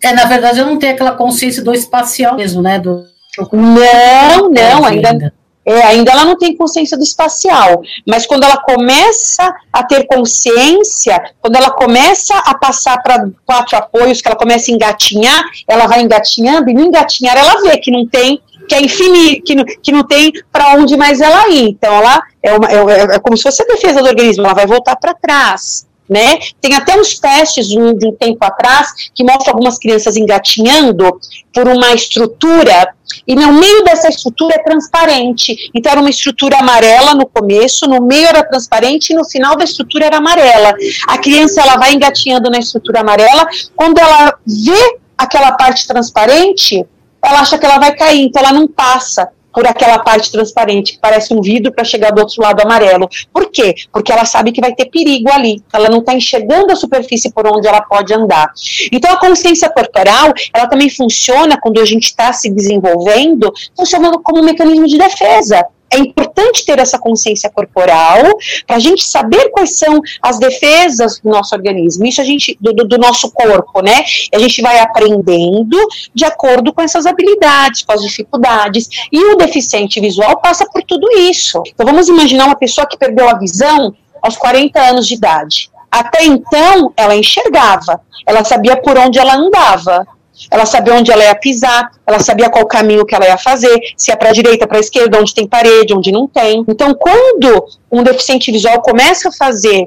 [0.02, 2.78] É, na verdade, ela não tem aquela consciência do espacial mesmo, né?
[2.78, 3.06] Do,
[3.52, 5.32] não, não, ainda.
[5.64, 11.22] É, ainda ela não tem consciência do espacial, mas quando ela começa a ter consciência,
[11.40, 16.02] quando ela começa a passar para quatro apoios, que ela começa a engatinhar, ela vai
[16.02, 19.92] engatinhando, e no engatinhar ela vê que não tem que é infinito, que não, que
[19.92, 21.70] não tem para onde mais ela ir.
[21.70, 24.66] Então, ela é, uma, é, é, como se fosse a defesa do organismo, ela vai
[24.66, 25.86] voltar para trás.
[26.08, 26.40] Né?
[26.60, 31.18] Tem até uns testes de um, de um, tempo atrás que mostram algumas crianças engatinhando
[31.54, 32.92] por uma estrutura
[33.26, 35.56] e no meio dessa estrutura é transparente.
[35.74, 39.64] Então era uma estrutura amarela no começo, no meio era transparente e no final da
[39.64, 40.74] estrutura era amarela.
[41.08, 46.84] A criança ela vai engatinhando na estrutura amarela, quando ela vê aquela parte transparente,
[47.24, 50.98] ela acha que ela vai cair, então ela não passa por aquela parte transparente que
[50.98, 53.08] parece um vidro para chegar do outro lado amarelo.
[53.32, 53.74] Por quê?
[53.92, 55.62] Porque ela sabe que vai ter perigo ali.
[55.72, 58.50] Ela não está enxergando a superfície por onde ela pode andar.
[58.90, 64.40] Então a consciência corporal, ela também funciona quando a gente está se desenvolvendo, funcionando como
[64.40, 68.22] um mecanismo de defesa é importante ter essa consciência corporal
[68.66, 72.72] para a gente saber quais são as defesas do nosso organismo, isso a gente do,
[72.72, 74.02] do, nosso corpo, né?
[74.32, 75.76] E a gente vai aprendendo
[76.14, 78.88] de acordo com essas habilidades, com as dificuldades.
[79.10, 81.62] E o deficiente visual passa por tudo isso.
[81.66, 85.70] Então vamos imaginar uma pessoa que perdeu a visão aos 40 anos de idade.
[85.90, 90.06] Até então, ela enxergava, ela sabia por onde ela andava,
[90.50, 94.10] ela sabia onde ela ia pisar, ela sabia qual caminho que ela ia fazer, se
[94.10, 96.64] é para a direita, para a esquerda, onde tem parede, onde não tem.
[96.68, 99.86] Então, quando um deficiente visual começa a fazer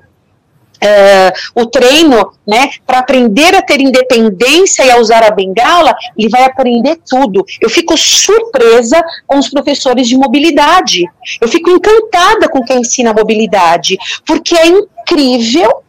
[0.82, 6.30] é, o treino, né, para aprender a ter independência e a usar a bengala, ele
[6.30, 7.44] vai aprender tudo.
[7.62, 11.06] Eu fico surpresa com os professores de mobilidade.
[11.42, 15.82] Eu fico encantada com quem ensina mobilidade, porque é incrível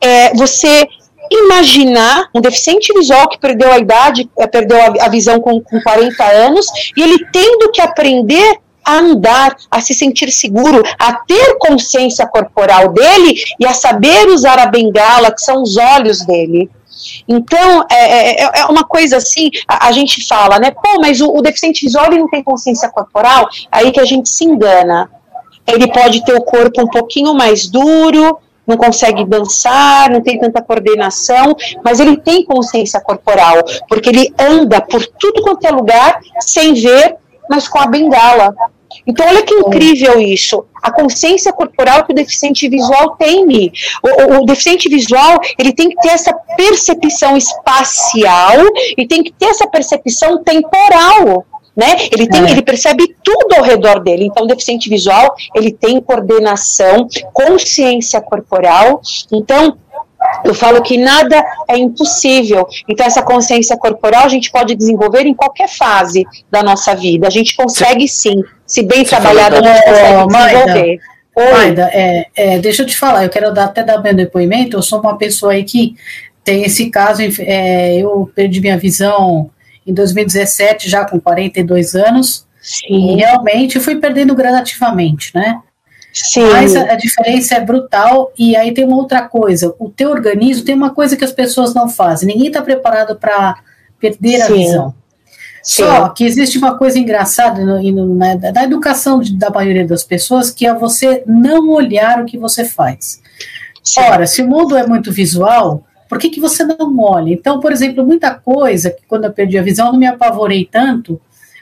[0.00, 0.86] é, você
[1.30, 6.24] imaginar um deficiente visual que perdeu a idade, eh, perdeu a, visão com, com 40
[6.24, 12.26] anos, e ele tendo que aprender a andar, a se sentir seguro, a ter consciência
[12.26, 16.68] corporal dele e a saber usar a bengala, que são os olhos dele.
[17.26, 20.70] Então, é, é, é uma coisa assim, a, a, gente fala, né?
[20.70, 24.44] Pô, mas o, o deficiente visual não tem consciência corporal, aí que a gente se
[24.44, 25.10] engana.
[25.66, 30.62] Ele pode ter o corpo um pouquinho mais duro, não consegue dançar, não tem tanta
[30.62, 36.74] coordenação, mas ele tem consciência corporal, porque ele anda por tudo quanto é lugar sem
[36.74, 37.16] ver,
[37.48, 38.54] mas com a bengala.
[39.06, 40.64] Então, olha que incrível isso.
[40.82, 43.72] A consciência corporal que o deficiente visual tem.
[44.02, 48.58] O, o, o, deficiente visual, ele tem que ter essa percepção espacial
[48.96, 51.46] e tem que ter essa percepção temporal.
[51.74, 51.96] Né?
[52.12, 52.50] Ele, tem, é.
[52.50, 54.26] ele percebe tudo ao redor dele.
[54.26, 59.00] Então, o deficiente visual, ele tem coordenação, consciência corporal.
[59.32, 59.78] Então,
[60.44, 62.66] eu falo que nada é impossível.
[62.88, 67.26] Então, essa consciência corporal a gente pode desenvolver em qualquer fase da nossa vida.
[67.26, 68.42] A gente consegue sim.
[68.66, 71.00] Se bem trabalhado, a gente consegue desenvolver.
[71.34, 74.76] Maida, é, é, deixa eu te falar, eu quero dar, até dar meu depoimento.
[74.76, 75.94] Eu sou uma pessoa aí que
[76.44, 77.22] tem esse caso.
[77.40, 79.50] É, eu perdi minha visão
[79.86, 82.46] em 2017, já com 42 anos.
[82.60, 83.14] Sim.
[83.14, 85.60] E realmente fui perdendo gradativamente, né?
[86.12, 86.48] Sim.
[86.50, 88.30] Mas a, a, diferença é brutal.
[88.38, 91.74] E aí tem uma outra coisa: o teu organismo tem uma coisa que as pessoas
[91.74, 92.28] não fazem.
[92.28, 93.56] Ninguém está preparado para
[93.98, 94.42] perder Sim.
[94.42, 94.94] a visão.
[95.62, 95.84] Sim.
[95.84, 100.02] Só que existe uma coisa engraçada no, no, na, na educação de, da maioria das
[100.02, 103.22] pessoas, que é você não olhar o que você faz.
[103.82, 104.00] Sim.
[104.00, 107.32] Ora, se o mundo é muito visual, por que, que você não olha?
[107.32, 110.68] Então, por exemplo, muita coisa que quando eu perdi a visão eu não me apavorei
[110.70, 111.18] tanto,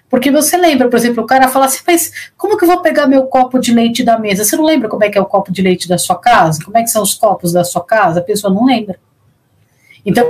[0.09, 3.07] porque você lembra, por exemplo, o cara fala assim, mas como que eu vou pegar
[3.07, 4.45] meu copo de leite da mesa?
[4.45, 6.65] Você não lembra como é que é o copo de leite da sua casa?
[6.65, 8.19] Como é que são os copos da sua casa?
[8.19, 8.99] A pessoa não lembra.
[10.05, 10.25] Então,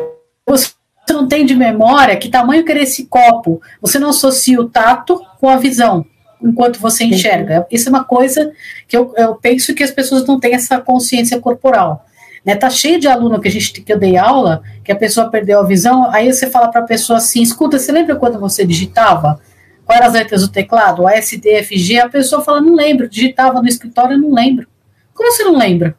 [0.47, 0.71] você
[1.09, 3.59] não tem de memória que tamanho que era esse copo.
[3.81, 6.05] Você não associa o tato com a visão,
[6.43, 7.67] enquanto você enxerga.
[7.71, 8.53] Isso é uma coisa
[8.87, 12.05] que eu, eu penso que as pessoas não têm essa consciência corporal.
[12.45, 15.29] Né, tá cheio de aluno que a gente que eu dei aula, que a pessoa
[15.29, 18.65] perdeu a visão, aí você fala para a pessoa assim, escuta, você lembra quando você
[18.65, 19.39] digitava?
[19.85, 21.07] Quais as letras do teclado?
[21.07, 24.67] A S, D, F, G, a pessoa fala, não lembro, digitava no escritório, não lembro.
[25.13, 25.95] Como você não lembra?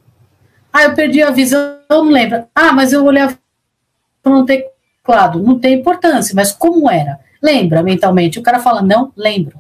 [0.74, 2.46] Ah, eu perdi a visão, não lembro.
[2.56, 3.38] Ah, mas eu olhava
[4.26, 5.42] no teclado.
[5.44, 7.20] Não tem importância, mas como era?
[7.42, 8.40] Lembra mentalmente?
[8.40, 9.60] O cara fala, não lembro.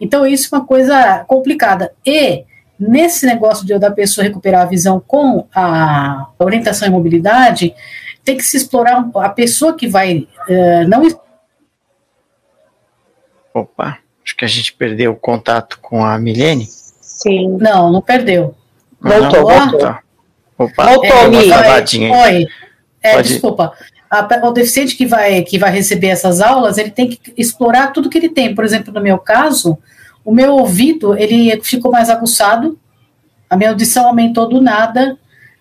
[0.00, 1.92] Então, isso é uma coisa complicada.
[2.06, 2.44] E
[2.78, 7.74] nesse negócio de, da pessoa recuperar a visão com a orientação e mobilidade,
[8.24, 11.02] tem que se explorar a pessoa que vai uh, não.
[13.54, 16.66] Opa, acho que a gente perdeu o contato com a Milene.
[16.66, 17.56] Sim.
[17.58, 18.54] Não, não perdeu.
[19.00, 19.96] Voltou, não, voltou.
[20.58, 22.46] Opa, voltou, é, Oi, oi.
[23.02, 23.28] É, Pode...
[23.28, 23.72] desculpa.
[24.10, 28.08] A, o deficiente que vai, que vai receber essas aulas, ele tem que explorar tudo
[28.08, 28.54] que ele tem.
[28.54, 29.78] Por exemplo, no meu caso,
[30.28, 32.78] o meu ouvido ele ficou mais aguçado,
[33.48, 35.16] a minha audição aumentou do nada,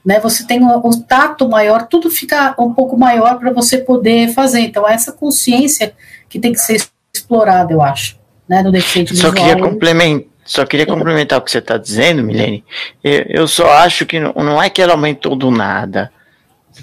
[0.06, 0.20] né?
[0.20, 4.60] Você tem o, o tato maior, tudo fica um pouco maior para você poder fazer.
[4.60, 5.94] Então, essa consciência
[6.28, 8.62] que tem que ser explorada, eu acho, né?
[8.62, 9.48] No deficiente só visual.
[9.48, 12.66] Queria complementar, só queria complementar o que você está dizendo, Milene.
[13.02, 16.12] Eu, eu, só acho que não, não é que ela aumentou do nada.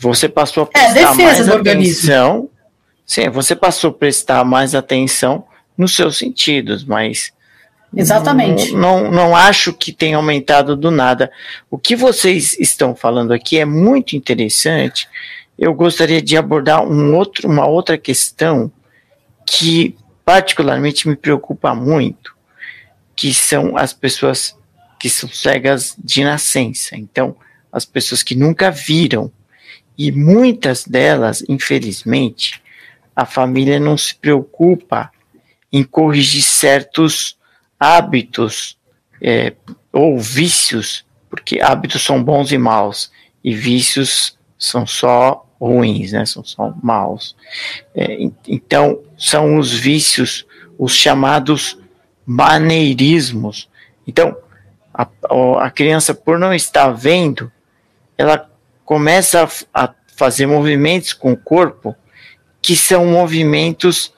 [0.00, 2.48] Você passou a prestar é, mais atenção.
[3.04, 5.44] Sim, você passou a prestar mais atenção
[5.76, 7.33] nos seus sentidos, mas
[7.96, 8.72] Exatamente.
[8.72, 11.30] Não, não, não, acho que tenha aumentado do nada.
[11.70, 15.08] O que vocês estão falando aqui é muito interessante.
[15.58, 18.70] Eu gostaria de abordar um outro, uma outra questão
[19.46, 22.34] que particularmente me preocupa muito,
[23.14, 24.56] que são as pessoas
[24.98, 26.96] que são cegas de nascença.
[26.96, 27.36] Então,
[27.70, 29.30] as pessoas que nunca viram.
[29.98, 32.62] E muitas delas, infelizmente,
[33.14, 35.10] a família não se preocupa
[35.72, 37.36] em corrigir certos
[37.84, 38.78] hábitos
[39.20, 39.52] é,
[39.92, 43.10] ou vícios, porque hábitos são bons e maus,
[43.42, 46.24] e vícios são só ruins, né?
[46.24, 47.36] São só maus.
[47.94, 48.18] É,
[48.48, 50.46] então, são os vícios,
[50.78, 51.78] os chamados
[52.24, 53.68] maneirismos.
[54.06, 54.36] Então,
[54.92, 55.06] a,
[55.60, 57.52] a criança, por não estar vendo,
[58.16, 58.50] ela
[58.84, 59.44] começa
[59.74, 61.94] a, a fazer movimentos com o corpo
[62.62, 64.13] que são movimentos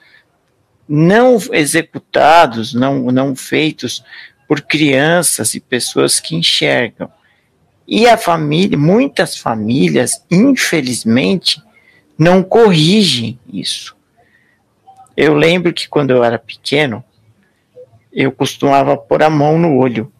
[0.87, 4.03] não executados, não, não feitos
[4.47, 7.11] por crianças e pessoas que enxergam.
[7.87, 11.61] E a família, muitas famílias, infelizmente,
[12.17, 13.95] não corrigem isso.
[15.15, 17.03] Eu lembro que quando eu era pequeno,
[18.11, 20.11] eu costumava pôr a mão no olho.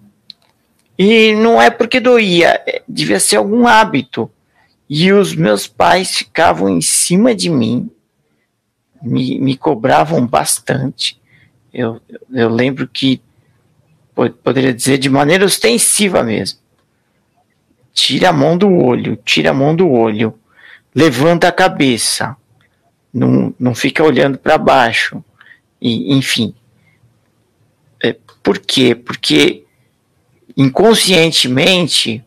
[0.98, 4.32] E não é porque doía, é, devia ser algum hábito.
[4.90, 7.90] E os meus pais ficavam em cima de mim,
[9.02, 11.20] me, me cobravam bastante.
[11.74, 13.22] Eu, eu lembro que,
[14.44, 16.60] poderia dizer de maneira ostensiva mesmo.
[17.94, 20.38] Tira a mão do olho, tira a mão do olho,
[20.94, 22.36] levanta a cabeça,
[23.14, 25.24] não, não fica olhando para baixo,
[25.82, 26.54] e, enfim.
[28.04, 28.96] É, por quê?
[28.96, 29.64] Porque
[30.56, 32.24] inconscientemente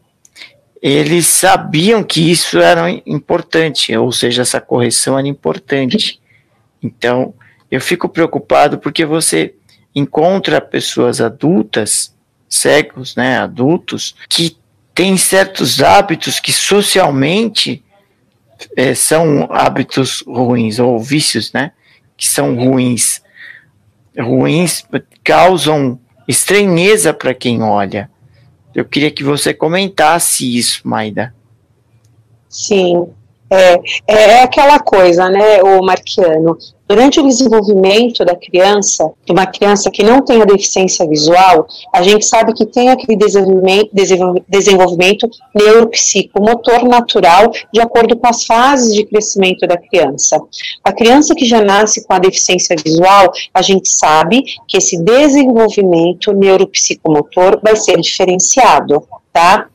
[0.83, 6.20] eles sabiam que isso era importante, ou seja, essa correção era importante.
[6.83, 7.35] Então,
[7.71, 9.55] eu fico preocupado porque você
[9.95, 12.15] encontra pessoas adultas,
[12.49, 14.57] cegos, né, adultos, que
[14.95, 17.83] têm certos hábitos que socialmente
[18.77, 21.73] é, são hábitos ruins, ou vícios, né,
[22.17, 23.23] que são ruins.
[24.19, 24.85] Ruins
[25.23, 28.11] causam estranheza para quem olha.
[28.75, 31.35] Eu queria que você comentasse isso, Maida.
[32.49, 33.09] Sim,
[33.51, 36.57] é, é aquela coisa, né, o Marquiano.
[36.89, 42.03] Durante o desenvolvimento da criança, de uma criança que não tem a deficiência visual, a
[42.03, 43.91] gente sabe que tem aquele desenvolvimento,
[44.49, 50.41] desenvolvimento neuropsicomotor natural de acordo com as fases de crescimento da criança.
[50.83, 56.33] A criança que já nasce com a deficiência visual, a gente sabe que esse desenvolvimento
[56.33, 59.67] neuropsicomotor vai ser diferenciado tá?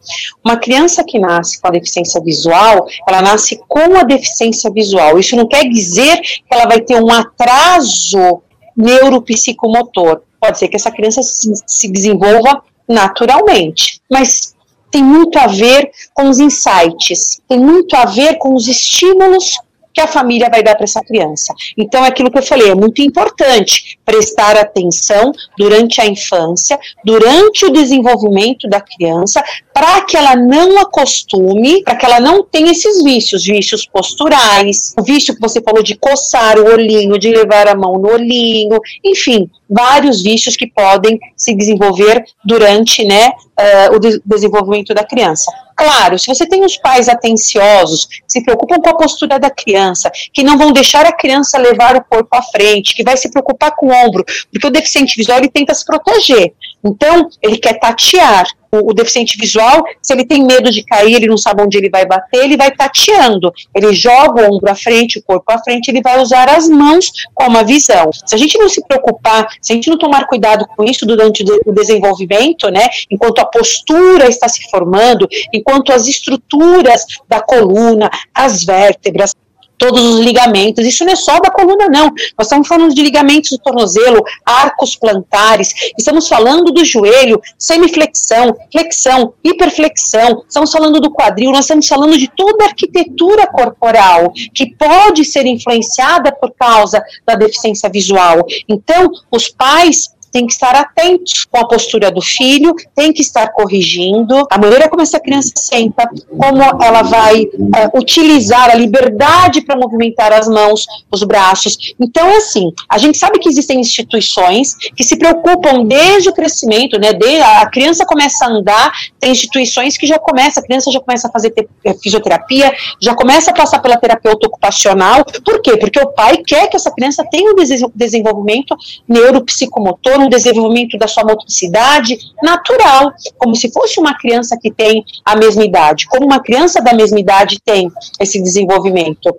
[0.44, 5.18] Uma criança que nasce com a deficiência visual, ela nasce com a deficiência visual.
[5.20, 8.42] Isso não quer dizer que ela vai ter um atraso
[8.76, 10.22] neuropsicomotor.
[10.40, 14.54] Pode ser que essa criança se, se desenvolva naturalmente, mas
[14.92, 19.58] tem muito a ver com os insights, tem muito a ver com os estímulos
[19.96, 21.56] que a família vai dar para essa criança.
[21.78, 27.66] Então, é aquilo que eu falei, é muito importante prestar atenção durante a infância, durante
[27.66, 29.42] o desenvolvimento da criança,
[29.74, 35.04] para que ela não acostume, para que ela não tenha esses vícios, vícios posturais, o
[35.04, 39.50] vício que você falou de coçar o olhinho, de levar a mão no olhinho, enfim,
[39.70, 45.52] vários vícios que podem se desenvolver durante né, uh, o de desenvolvimento da criança.
[45.76, 50.10] Claro, se você tem os pais atenciosos, que se preocupam com a postura da criança,
[50.34, 53.76] que não vão deixar a criança levar o corpo à frente, que vai se preocupar
[53.76, 56.54] com o ombro, porque o deficiente visual ele tenta se proteger.
[56.84, 58.46] Então, ele quer tatear.
[58.76, 61.90] O, o, deficiente visual, se ele tem medo de cair, ele não sabe onde ele
[61.90, 63.52] vai bater, ele vai tateando.
[63.74, 67.12] Ele joga o ombro à frente, o corpo à frente, ele vai usar as mãos
[67.34, 68.10] como a visão.
[68.26, 71.44] Se a gente não se preocupar, se a gente não tomar cuidado com isso durante
[71.66, 78.64] o desenvolvimento, né, enquanto a postura está se formando, enquanto as estruturas da coluna, as
[78.64, 79.34] vértebras,
[79.78, 80.86] todos os ligamentos.
[80.86, 82.08] Isso não é só da coluna, não.
[82.38, 89.34] Nós estamos falando de ligamentos do tornozelo, arcos plantares, estamos falando do joelho, semiflexão, flexão,
[89.44, 95.24] hiperflexão, estamos falando do quadril, nós estamos falando de toda a arquitetura corporal que pode
[95.26, 98.46] ser influenciada por causa da deficiência visual.
[98.68, 103.54] Então, os pais tem que estar atento com a postura do filho, tem que estar
[103.54, 109.78] corrigindo a maneira como essa criança senta, como ela vai é, utilizar a liberdade para
[109.78, 111.96] movimentar as mãos, os braços.
[111.98, 117.00] Então, é assim, a gente sabe que existem instituições que se preocupam desde o crescimento,
[117.00, 117.14] né?
[117.14, 121.30] De, a criança começa a andar, tem instituições que já começa, a criança já começa
[121.30, 121.54] a fazer
[121.86, 125.24] é, fisioterapia, já começa a passar pela terapeuta ocupacional.
[125.46, 125.78] Por quê?
[125.78, 127.56] Porque o pai quer que essa criança tenha um
[127.96, 128.76] desenvolvimento
[129.08, 135.36] neuropsicomotor, um desenvolvimento da sua motricidade natural, como se fosse uma criança que tem a
[135.36, 139.36] mesma idade, como uma criança da mesma idade tem esse desenvolvimento.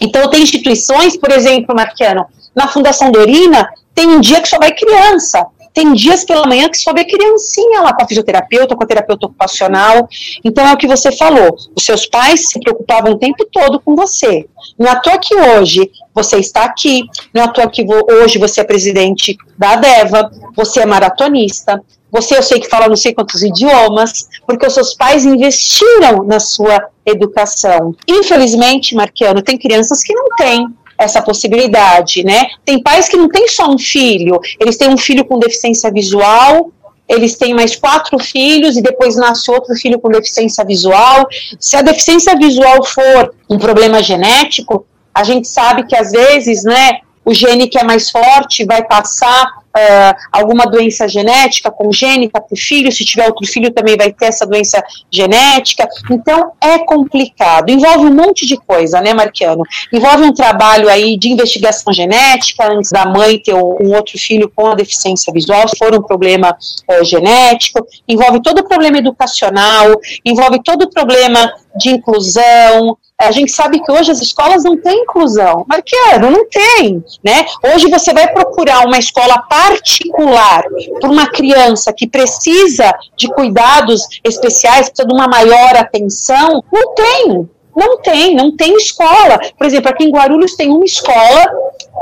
[0.00, 4.72] Então, tem instituições, por exemplo, Marquiano, na Fundação Dorina, tem um dia que só vai
[4.72, 8.86] criança, tem dias pela manhã que só vê criancinha lá com a fisioterapeuta, com a
[8.86, 10.08] terapeuta ocupacional.
[10.44, 11.56] Então é o que você falou.
[11.74, 14.46] Os seus pais se preocupavam o tempo todo com você.
[14.78, 18.38] Não é à toa que hoje você está aqui, não é à toa que hoje
[18.38, 21.80] você é presidente da ADEVA, você é maratonista,
[22.10, 26.40] você eu sei que fala não sei quantos idiomas, porque os seus pais investiram na
[26.40, 27.94] sua educação.
[28.08, 30.66] Infelizmente, Marquiano, tem crianças que não têm
[31.00, 32.50] essa possibilidade, né?
[32.64, 36.70] Tem pais que não têm só um filho, eles têm um filho com deficiência visual,
[37.08, 41.26] eles têm mais quatro filhos e depois nasce outro filho com deficiência visual.
[41.58, 46.98] Se a deficiência visual for um problema genético, a gente sabe que às vezes, né,
[47.24, 52.56] o gene que é mais forte vai passar uh, alguma doença genética congênita para o
[52.56, 55.88] filho, se tiver outro filho também vai ter essa doença genética.
[56.10, 59.62] Então é complicado, envolve um monte de coisa, né, Marquiano?
[59.92, 64.66] Envolve um trabalho aí de investigação genética, antes da mãe ter um, outro filho com
[64.66, 66.56] a deficiência visual, se for um problema
[66.88, 73.52] uh, genético, envolve todo o problema educacional, envolve todo o problema de inclusão, a gente
[73.52, 75.64] sabe que hoje as escolas não têm inclusão.
[75.68, 77.44] Marqueiro, não tem, né?
[77.74, 80.64] Hoje você vai procurar uma escola particular
[81.00, 87.48] para uma criança que precisa de cuidados especiais, precisa de uma maior atenção, não tem.
[87.76, 89.38] Não tem, não tem escola.
[89.56, 91.46] Por exemplo, aqui em Guarulhos tem uma escola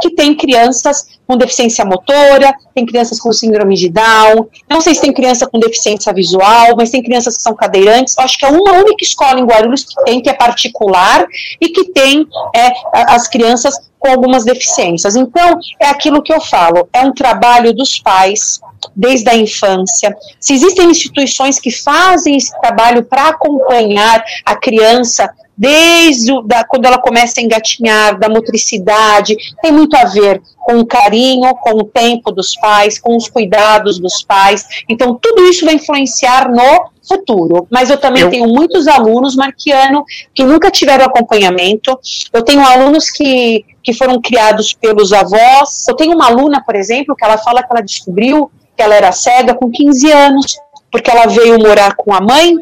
[0.01, 5.03] que tem crianças com deficiência motora, tem crianças com síndrome de Down, não sei se
[5.03, 8.17] tem criança com deficiência visual, mas tem crianças que são cadeirantes.
[8.17, 11.27] Eu acho que é uma única escola em Guarulhos que tem, que é particular,
[11.61, 15.17] e que tem é, as crianças com algumas deficiências.
[15.17, 18.61] Então, é aquilo que eu falo, é um trabalho dos pais,
[18.95, 20.17] desde a infância.
[20.41, 25.29] Se existem instituições que fazem esse trabalho para acompanhar a criança
[25.59, 30.79] desde o, da, quando ela começa a engatinhar, da motricidade, tem muito a ver com
[30.79, 34.65] o carinho, com o tempo dos pais, com os cuidados dos pais.
[34.89, 37.67] Então, tudo isso vai influenciar no futuro.
[37.71, 38.31] Mas eu também eu...
[38.31, 41.99] tenho muitos alunos, Marquiano, que nunca tiveram acompanhamento.
[42.33, 45.89] Eu tenho alunos que, que foram criados pelos avós.
[45.89, 49.11] Eu tenho uma aluna, por exemplo, que ela fala que ela descobriu que ela era
[49.11, 50.57] cega com 15 anos,
[50.93, 52.55] porque ela veio morar com a mãe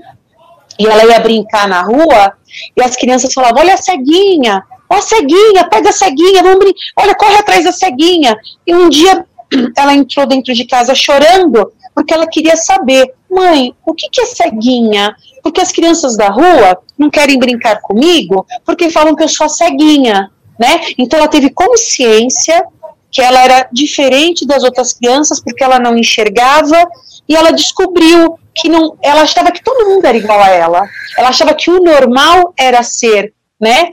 [0.79, 2.33] e ela ia brincar na rua
[2.77, 6.79] e as crianças falavam: Olha a ceguinha, ó a ceguinha, pega a ceguinha, vamos brincar,
[6.99, 8.37] olha, corre atrás da ceguinha.
[8.67, 9.25] E um dia
[9.77, 14.27] ela entrou dentro de casa chorando porque ela queria saber: Mãe, o que, que é
[14.27, 15.17] ceguinha?
[15.43, 19.51] Porque as crianças da rua não querem brincar comigo porque falam que eu sou a
[19.51, 20.31] ceguinha.
[20.59, 20.81] Né?
[20.97, 22.65] Então ela teve consciência
[23.11, 26.87] que ela era diferente das outras crianças porque ela não enxergava
[27.29, 30.89] e ela descobriu que não, ela achava que todo mundo era igual a ela.
[31.17, 33.91] Ela achava que o normal era ser, né,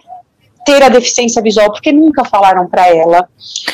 [0.66, 3.28] ter a deficiência visual, porque nunca falaram para ela.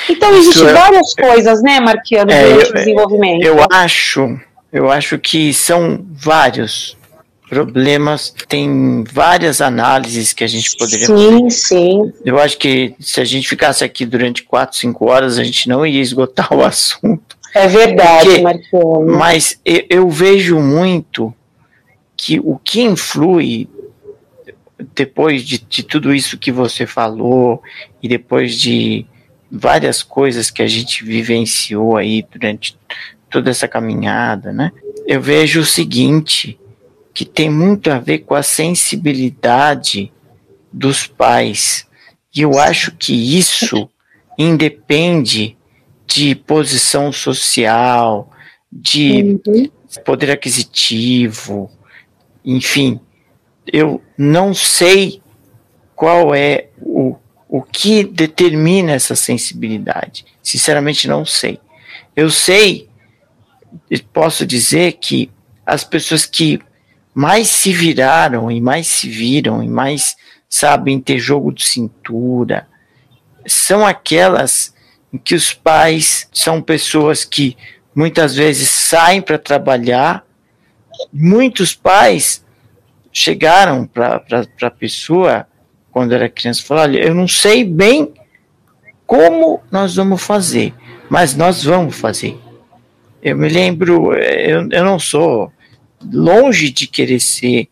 [0.09, 3.45] Então existem é, várias coisas, né, Marquiano, é, durante eu, o desenvolvimento.
[3.45, 4.39] Eu acho,
[4.73, 6.97] eu acho que são vários
[7.47, 11.29] problemas, tem várias análises que a gente poderia sim, fazer.
[11.29, 12.13] Sim, sim.
[12.25, 15.85] Eu acho que se a gente ficasse aqui durante quatro, cinco horas, a gente não
[15.85, 17.38] ia esgotar o assunto.
[17.53, 19.05] É verdade, Marcelo.
[19.07, 21.33] Mas eu, eu, vejo muito
[22.15, 23.67] que o que influi
[24.93, 27.61] depois de, de tudo isso que você falou
[28.01, 29.05] e depois de
[29.51, 32.77] várias coisas que a gente vivenciou aí durante
[33.29, 34.71] toda essa caminhada, né?
[35.07, 36.59] Eu vejo o seguinte,
[37.13, 40.11] que tem muito a ver com a sensibilidade
[40.71, 41.87] dos pais.
[42.35, 43.89] E eu acho que isso
[44.37, 45.57] independe
[46.09, 48.31] de posição social,
[48.71, 49.69] de uhum.
[50.03, 51.69] poder aquisitivo,
[52.43, 52.99] enfim,
[53.71, 55.21] eu não sei
[55.95, 57.15] qual é o,
[57.47, 60.25] o que determina essa sensibilidade.
[60.41, 61.59] Sinceramente, não sei.
[62.15, 62.89] Eu sei,
[64.11, 65.29] posso dizer que
[65.63, 66.59] as pessoas que
[67.13, 70.15] mais se viraram e mais se viram e mais
[70.49, 72.67] sabem ter jogo de cintura
[73.45, 74.73] são aquelas
[75.13, 77.57] em que os pais são pessoas que
[77.95, 80.25] muitas vezes saem para trabalhar.
[81.11, 82.45] Muitos pais
[83.11, 84.23] chegaram para
[84.61, 85.47] a pessoa,
[85.91, 88.13] quando era criança, e falaram: Olha, eu não sei bem
[89.05, 90.73] como nós vamos fazer,
[91.09, 92.37] mas nós vamos fazer.
[93.21, 95.51] Eu me lembro, eu, eu não sou
[96.13, 97.67] longe de querer ser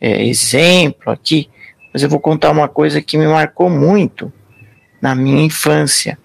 [0.00, 1.50] é, exemplo aqui,
[1.92, 4.32] mas eu vou contar uma coisa que me marcou muito
[5.02, 6.18] na minha infância.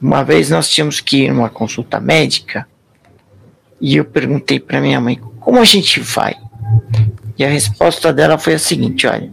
[0.00, 2.66] Uma vez nós tínhamos que ir numa consulta médica
[3.80, 6.34] e eu perguntei para minha mãe como a gente vai.
[7.38, 9.30] E a resposta dela foi a seguinte: olha,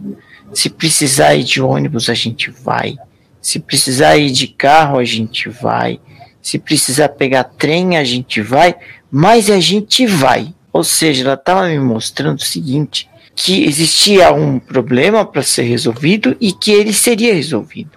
[0.52, 2.96] se precisar ir de ônibus, a gente vai.
[3.40, 6.00] Se precisar ir de carro, a gente vai.
[6.40, 8.74] Se precisar pegar trem, a gente vai.
[9.10, 10.54] Mas a gente vai.
[10.72, 16.36] Ou seja, ela estava me mostrando o seguinte: que existia um problema para ser resolvido
[16.40, 17.95] e que ele seria resolvido.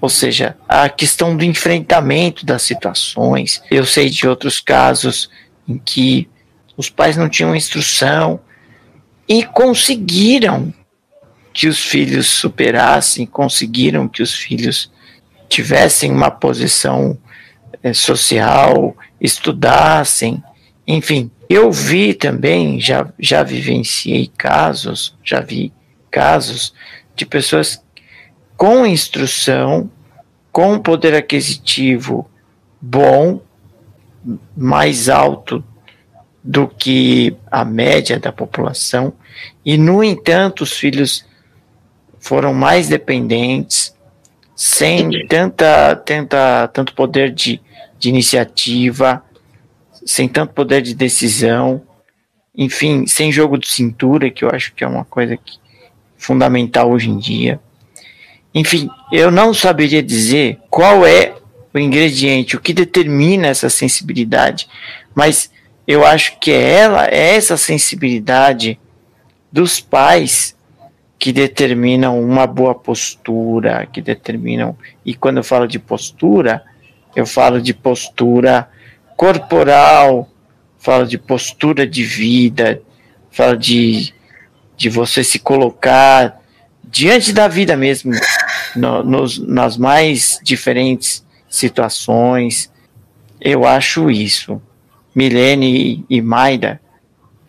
[0.00, 3.62] Ou seja, a questão do enfrentamento das situações.
[3.70, 5.30] Eu sei de outros casos
[5.66, 6.28] em que
[6.76, 8.38] os pais não tinham instrução
[9.28, 10.72] e conseguiram
[11.52, 14.92] que os filhos superassem, conseguiram que os filhos
[15.48, 17.18] tivessem uma posição
[17.82, 20.42] é, social, estudassem,
[20.86, 21.30] enfim.
[21.48, 25.72] Eu vi também, já, já vivenciei casos, já vi
[26.10, 26.74] casos
[27.14, 27.82] de pessoas
[28.56, 29.90] com instrução,
[30.50, 32.28] com poder aquisitivo
[32.80, 33.40] bom,
[34.56, 35.62] mais alto
[36.42, 39.12] do que a média da população,
[39.64, 41.24] e no entanto os filhos
[42.18, 43.94] foram mais dependentes,
[44.54, 47.60] sem tanta, tanta, tanto poder de,
[47.98, 49.22] de iniciativa,
[50.04, 51.82] sem tanto poder de decisão,
[52.56, 55.58] enfim, sem jogo de cintura, que eu acho que é uma coisa que,
[56.16, 57.60] fundamental hoje em dia.
[58.56, 61.34] Enfim, eu não saberia dizer qual é
[61.74, 64.66] o ingrediente, o que determina essa sensibilidade,
[65.14, 65.50] mas
[65.86, 68.80] eu acho que é ela, é essa sensibilidade
[69.52, 70.56] dos pais
[71.18, 74.74] que determinam uma boa postura, que determinam.
[75.04, 76.64] E quando eu falo de postura,
[77.14, 78.70] eu falo de postura
[79.18, 80.30] corporal,
[80.78, 82.80] falo de postura de vida,
[83.30, 84.14] falo de,
[84.78, 86.40] de você se colocar
[86.82, 88.12] diante da vida mesmo,
[88.76, 92.70] no, nos, nas mais diferentes situações.
[93.40, 94.60] Eu acho isso.
[95.14, 96.80] Milene e Maida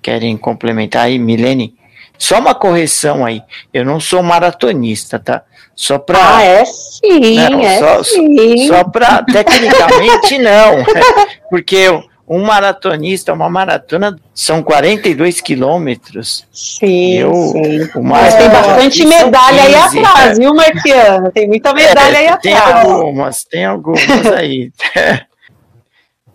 [0.01, 1.75] querem complementar aí, Milene?
[2.17, 3.41] Só uma correção aí.
[3.73, 5.43] Eu não sou maratonista, tá?
[5.75, 6.37] Só para.
[6.37, 8.67] Ah, é sim, não, é só, sim.
[8.67, 9.23] Só, para.
[9.23, 10.83] Tecnicamente, não.
[11.51, 11.87] Porque
[12.27, 16.45] um maratonista, uma maratona, são 42 quilômetros.
[16.51, 17.89] Sim, eu, sim.
[18.01, 21.31] Mas tem bastante medalha 15, aí atrás, viu, Marquiano?
[21.31, 22.83] Tem muita medalha é, aí tem atrás.
[22.83, 24.71] Tem algumas, tem algumas aí.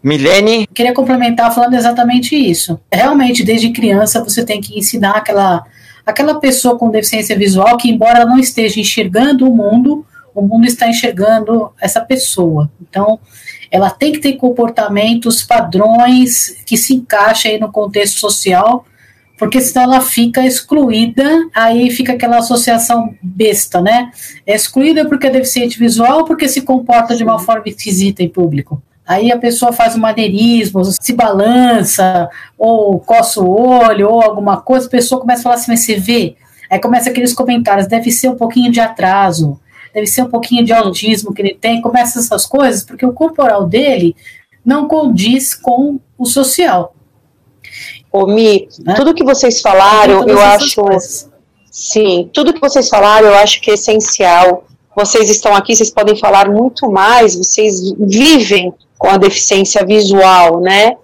[0.03, 0.67] Milene?
[0.67, 2.81] Queria complementar falando exatamente isso.
[2.91, 5.63] Realmente, desde criança, você tem que ensinar aquela,
[6.05, 10.67] aquela pessoa com deficiência visual que, embora ela não esteja enxergando o mundo, o mundo
[10.67, 12.71] está enxergando essa pessoa.
[12.81, 13.21] Então,
[13.73, 18.85] ela tem que ter comportamentos, padrões que se encaixem no contexto social,
[19.39, 24.13] porque senão ela fica excluída, aí fica aquela associação besta, né?
[24.47, 28.81] É excluída porque é deficiente visual, porque se comporta de uma forma esquisita em público.
[29.07, 34.87] Aí a pessoa faz um maneirismo, se balança, ou coça o olho, ou alguma coisa,
[34.87, 36.37] a pessoa começa a falar assim, mas você vê?
[36.71, 39.59] Aí começa aqueles comentários, deve ser um pouquinho de atraso,
[39.95, 43.67] deve ser um pouquinho de autismo que ele tem, começa essas coisas, porque o corporal
[43.67, 44.17] dele
[44.65, 46.95] não condiz com o social.
[48.11, 48.95] Ô, Mi, né?
[48.95, 50.83] tudo que vocês falaram, eu acho.
[50.83, 51.31] Coisas.
[51.71, 54.67] Sim, tudo que vocês falaram, eu acho que é essencial.
[54.95, 60.97] Vocês estão aqui, vocês podem falar muito mais, vocês vivem com a deficiência visual, né?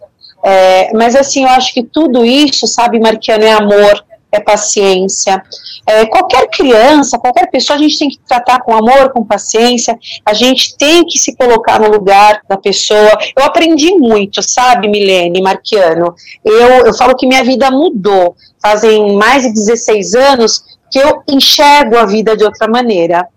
[0.45, 5.43] É, mas assim, eu acho que tudo isso, sabe, Marquiano, é amor, é paciência.
[5.87, 10.35] É, qualquer criança, qualquer pessoa, a gente tem que tratar com amor, com paciência, a
[10.35, 13.18] gente tem que se colocar no lugar da pessoa.
[13.37, 16.14] Eu aprendi muito, sabe, Milene, Marquiano?
[16.45, 18.37] Eu, eu falo que minha vida mudou.
[18.61, 23.29] Fazem mais de 16 anos que eu enxergo a vida de outra maneira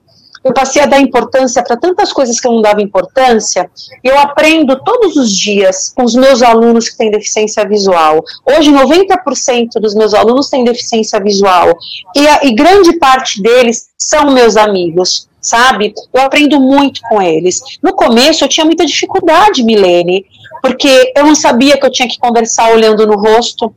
[0.44, 3.70] eu passei a dar importância para tantas coisas que eu não dava importância,
[4.04, 8.24] eu aprendo todos os dias com os meus alunos que têm deficiência visual.
[8.46, 11.78] Hoje, 90% dos meus alunos têm deficiência visual,
[12.16, 15.96] e, a, e grande parte deles são meus amigos sabe?
[16.14, 17.62] Eu aprendo muito com eles.
[17.82, 20.24] No começo eu tinha muita dificuldade, Milene,
[20.62, 23.74] porque eu não sabia que eu tinha que conversar olhando no rosto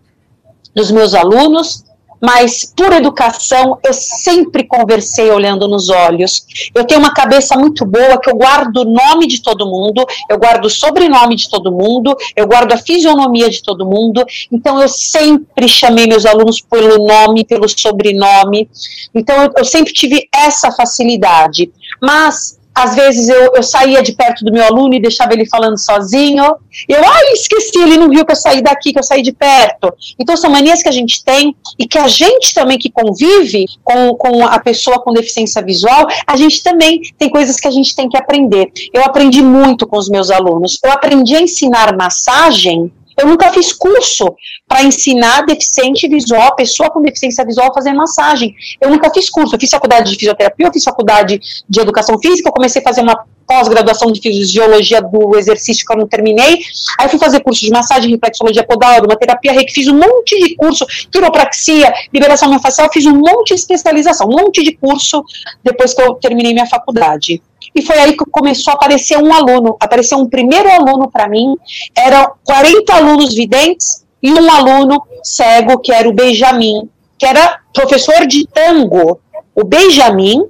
[0.74, 1.84] dos meus alunos,
[2.24, 6.46] mas por educação eu sempre conversei olhando nos olhos.
[6.74, 10.38] Eu tenho uma cabeça muito boa que eu guardo o nome de todo mundo, eu
[10.38, 14.24] guardo o sobrenome de todo mundo, eu guardo a fisionomia de todo mundo.
[14.50, 18.70] Então eu sempre chamei meus alunos pelo nome, pelo sobrenome.
[19.14, 21.70] Então eu, eu sempre tive essa facilidade.
[22.00, 25.78] Mas às vezes eu, eu saía de perto do meu aluno e deixava ele falando
[25.78, 26.44] sozinho.
[26.88, 29.94] Eu, ai, esqueci, ele não viu que eu saí daqui, que eu saí de perto.
[30.18, 34.14] Então são manias que a gente tem e que a gente também que convive com,
[34.16, 38.08] com a pessoa com deficiência visual, a gente também tem coisas que a gente tem
[38.08, 38.72] que aprender.
[38.92, 40.78] Eu aprendi muito com os meus alunos.
[40.82, 44.34] Eu aprendi a ensinar massagem eu nunca fiz curso
[44.66, 48.54] para ensinar deficiente visual, pessoa com deficiência visual a fazer massagem.
[48.80, 49.54] Eu nunca fiz curso.
[49.54, 53.00] Eu fiz faculdade de fisioterapia, eu fiz faculdade de educação física, eu comecei a fazer
[53.02, 56.60] uma pós-graduação de fisiologia do exercício que eu não terminei.
[56.98, 60.86] Aí fui fazer curso de massagem, reflexologia podal, terapia reiki, fiz um monte de curso,
[61.10, 65.22] quiropraxia, liberação miofascial, fiz um monte de especialização, um monte de curso
[65.62, 67.42] depois que eu terminei minha faculdade.
[67.74, 71.56] E foi aí que começou a aparecer um aluno, apareceu um primeiro aluno para mim,
[71.94, 78.26] eram 40 alunos videntes e um aluno cego, que era o Benjamin, que era professor
[78.26, 79.20] de tango.
[79.54, 80.42] O Benjamin,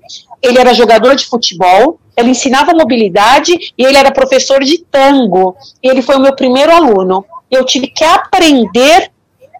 [0.42, 5.56] ele era jogador de futebol, ele ensinava mobilidade e ele era professor de tango.
[5.82, 7.24] E ele foi o meu primeiro aluno.
[7.50, 9.10] Eu tive que aprender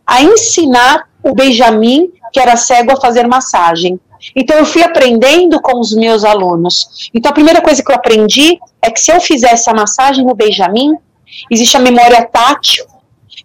[0.06, 3.98] a ensinar o Benjamin, que era cego, a fazer massagem.
[4.34, 7.10] Então eu fui aprendendo com os meus alunos.
[7.14, 10.34] Então a primeira coisa que eu aprendi é que se eu fizesse a massagem no
[10.34, 10.94] Benjamin,
[11.50, 12.84] existe a memória tátil.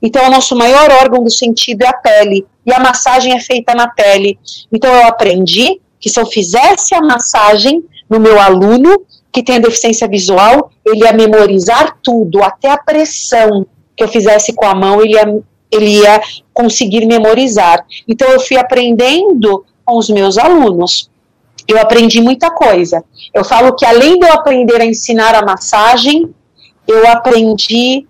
[0.02, 3.74] Então o nosso maior órgão do sentido é a pele e a massagem é feita
[3.74, 4.40] na pele.
[4.72, 9.02] Então eu aprendi que se eu fizesse a massagem no meu aluno
[9.32, 13.66] que tem a deficiência visual, ele ia memorizar tudo, até a pressão
[13.96, 16.22] que eu fizesse com a mão, ele ia, ele ia
[16.54, 17.86] conseguir memorizar.
[18.08, 21.10] Então eu fui aprendendo com os meus alunos.
[21.68, 23.04] Eu aprendi muita coisa.
[23.34, 26.34] Eu falo que além de eu aprender a ensinar a massagem,
[26.88, 28.06] eu aprendi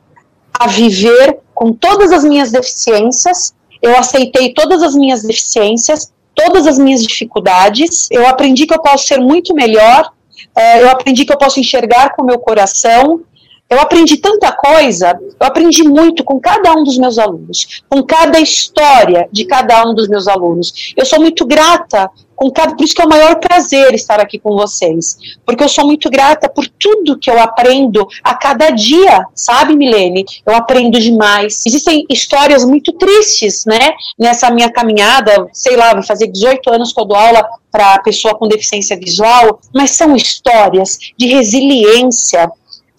[0.53, 6.77] a viver com todas as minhas deficiências, eu aceitei todas as minhas deficiências, todas as
[6.77, 10.11] minhas dificuldades, eu aprendi que eu posso ser muito melhor,
[10.55, 13.21] é, eu aprendi que eu posso enxergar com o meu coração,
[13.69, 18.39] eu aprendi tanta coisa, eu aprendi muito com cada um dos meus alunos, com cada
[18.39, 20.93] história de cada um dos meus alunos.
[20.97, 24.39] Eu sou muito grata com cada, por isso que é o maior prazer estar aqui
[24.39, 29.25] com vocês, porque eu sou muito grata por tudo que eu aprendo a cada dia,
[29.35, 30.25] sabe, Milene?
[30.45, 31.61] Eu aprendo demais.
[31.67, 36.99] Existem histórias muito tristes, né, nessa minha caminhada, sei lá, vai fazer 18 anos que
[36.99, 42.49] eu dou aula para pessoa com deficiência visual, mas são histórias de resiliência,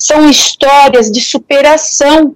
[0.00, 2.34] são histórias de superação,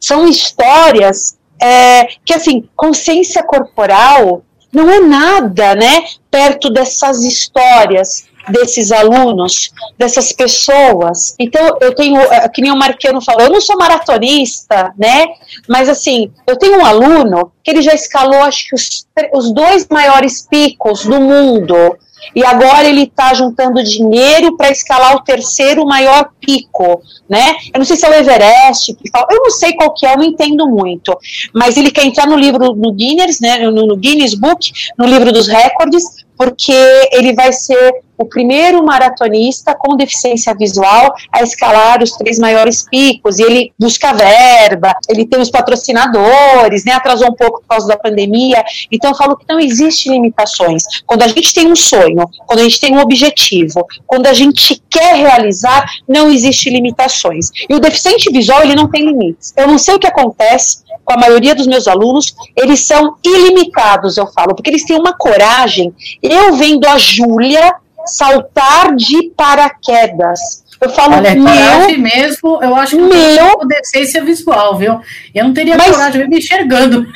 [0.00, 4.42] são histórias é, que, assim, consciência corporal
[4.72, 11.34] não é nada, né, perto dessas histórias desses alunos, dessas pessoas.
[11.38, 15.26] Então, eu tenho, é, que nem o Marquiano falou, eu não sou maratonista, né?
[15.68, 19.88] Mas, assim, eu tenho um aluno que ele já escalou, acho que os, os dois
[19.88, 21.98] maiores picos do mundo
[22.34, 27.56] e agora ele está juntando dinheiro para escalar o terceiro maior pico, né?
[27.72, 28.96] Eu não sei se é o Everest,
[29.30, 31.16] eu não sei qual que é, eu não entendo muito,
[31.54, 33.58] mas ele quer entrar no livro no Guinness, né?
[33.70, 36.04] No, no Guinness Book, no livro dos recordes,
[36.36, 36.72] porque
[37.12, 43.38] ele vai ser o primeiro maratonista com deficiência visual a escalar os três maiores picos,
[43.38, 47.96] e ele busca verba, ele tem os patrocinadores, né, atrasou um pouco por causa da
[47.96, 50.84] pandemia, então eu falo que não existe limitações.
[51.06, 54.82] Quando a gente tem um sonho, quando a gente tem um objetivo, quando a gente
[54.90, 57.50] quer realizar, não existe limitações.
[57.68, 59.52] E o deficiente visual, ele não tem limites.
[59.56, 64.16] Eu não sei o que acontece com a maioria dos meus alunos, eles são ilimitados,
[64.16, 65.94] eu falo, porque eles têm uma coragem.
[66.20, 67.74] Eu vendo a Júlia
[68.06, 70.64] saltar de paraquedas.
[70.80, 75.00] Eu falo, Olha, meu, coragem mesmo, eu acho que meu, eu deficiência visual, viu?
[75.34, 77.06] Eu não teria mas, coragem de me enxergando.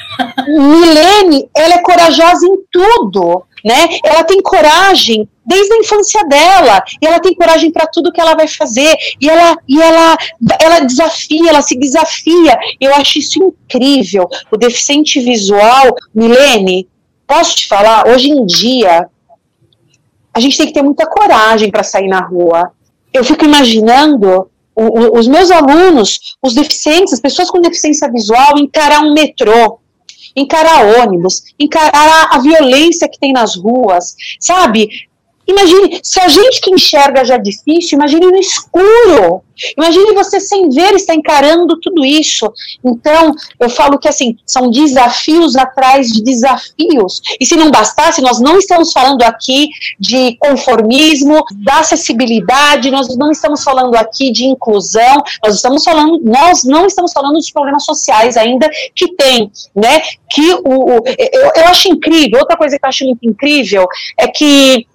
[0.48, 3.88] Milene, ela é corajosa em tudo, né?
[4.02, 8.34] Ela tem coragem desde a infância dela, e ela tem coragem para tudo que ela
[8.34, 10.16] vai fazer, e ela e ela
[10.60, 12.58] ela desafia, ela se desafia.
[12.80, 14.28] Eu acho isso incrível.
[14.50, 16.88] O deficiente visual, Milene,
[17.26, 19.06] posso te falar, hoje em dia
[20.32, 22.72] a gente tem que ter muita coragem para sair na rua.
[23.12, 28.56] Eu fico imaginando o, o, os meus alunos, os deficientes, as pessoas com deficiência visual,
[28.58, 29.78] encarar um metrô,
[30.34, 34.88] encarar ônibus, encarar a violência que tem nas ruas, sabe?
[35.50, 39.42] Imagine, se a gente que enxerga já é difícil, imagine no escuro.
[39.76, 42.50] Imagine você sem ver está encarando tudo isso.
[42.84, 47.20] Então, eu falo que assim, são desafios atrás de desafios.
[47.38, 53.30] E se não bastasse, nós não estamos falando aqui de conformismo, da acessibilidade, nós não
[53.30, 58.36] estamos falando aqui de inclusão, nós estamos falando, nós não estamos falando dos problemas sociais
[58.36, 60.00] ainda que tem, né?
[60.30, 63.86] Que o, o eu, eu acho incrível, outra coisa que eu acho muito incrível
[64.18, 64.86] é que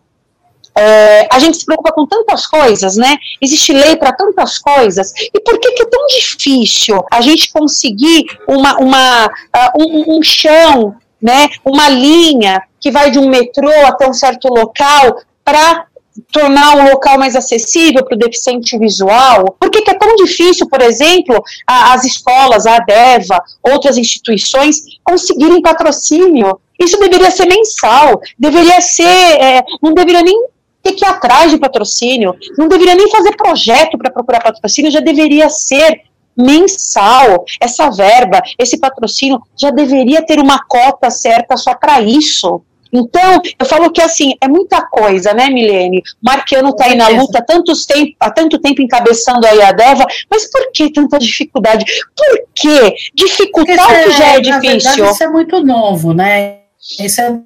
[0.77, 3.15] é, a gente se preocupa com tantas coisas, né?
[3.41, 5.13] Existe lei para tantas coisas.
[5.33, 10.21] E por que, que, é tão difícil a gente conseguir uma, uma, uh, um, um
[10.21, 11.47] chão, né?
[11.63, 15.85] Uma linha que vai de um metrô até um certo local para
[16.31, 19.55] tornar o local mais acessível para o deficiente visual?
[19.59, 24.81] Por que, que, é tão difícil, por exemplo, a, as escolas, a ADEVA, outras instituições
[25.03, 26.59] conseguirem patrocínio?
[26.77, 30.37] Isso deveria ser mensal, deveria ser, é, não deveria nem
[30.85, 34.99] ter que ir atrás de patrocínio, não deveria nem fazer projeto para procurar patrocínio, já
[34.99, 36.01] deveria ser
[36.37, 37.43] mensal.
[37.59, 42.61] Essa verba, esse patrocínio já deveria ter uma cota certa só para isso.
[42.93, 46.01] Então, eu falo que assim, é muita coisa, né, Milene?
[46.21, 50.05] Marquiano está aí na luta há, tantos tempo, há tanto tempo encabeçando aí a DEVA,
[50.29, 51.83] mas por que tanta dificuldade?
[52.15, 54.79] Por que dificultar o que já é, é difícil?
[54.79, 56.59] Verdade, isso é muito novo, né?
[56.99, 57.37] Isso é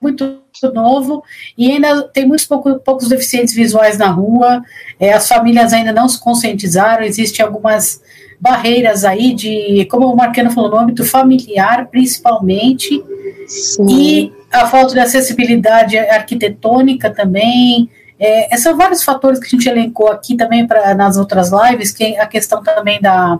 [0.00, 1.22] muito novo
[1.56, 4.62] e ainda tem muitos pouco, poucos deficientes visuais na rua,
[4.98, 8.00] é, as famílias ainda não se conscientizaram, existem algumas
[8.40, 13.02] barreiras aí de, como o Marcano falou, no âmbito familiar, principalmente,
[13.46, 13.86] Sim.
[13.88, 20.08] e a falta de acessibilidade arquitetônica também, é, são vários fatores que a gente elencou
[20.08, 23.38] aqui também pra, nas outras lives, que é a questão também da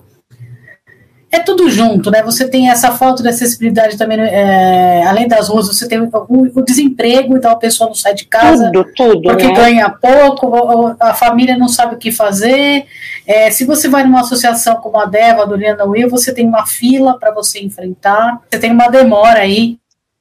[1.30, 2.22] é tudo junto, né?
[2.22, 6.62] Você tem essa falta de acessibilidade também, é, além das ruas, você tem o, o,
[6.62, 9.54] desemprego, então a pessoa não sai de casa tudo, tudo, porque né?
[9.54, 12.86] ganha pouco, a família não sabe o que fazer.
[13.26, 16.64] É, se você vai numa associação como a Deva, a Doriana Will, você tem uma
[16.64, 19.78] fila para você enfrentar, você tem uma demora aí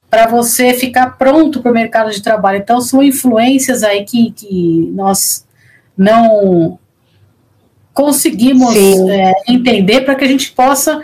[0.10, 2.60] para você ficar pronto para o mercado de trabalho.
[2.60, 5.45] Então, são influências aí que, que nós
[5.97, 6.80] não
[7.96, 11.02] conseguimos é, entender para que a gente possa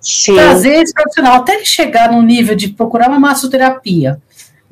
[0.00, 0.34] Sim.
[0.34, 4.18] trazer esse profissional até chegar no nível de procurar uma massoterapia,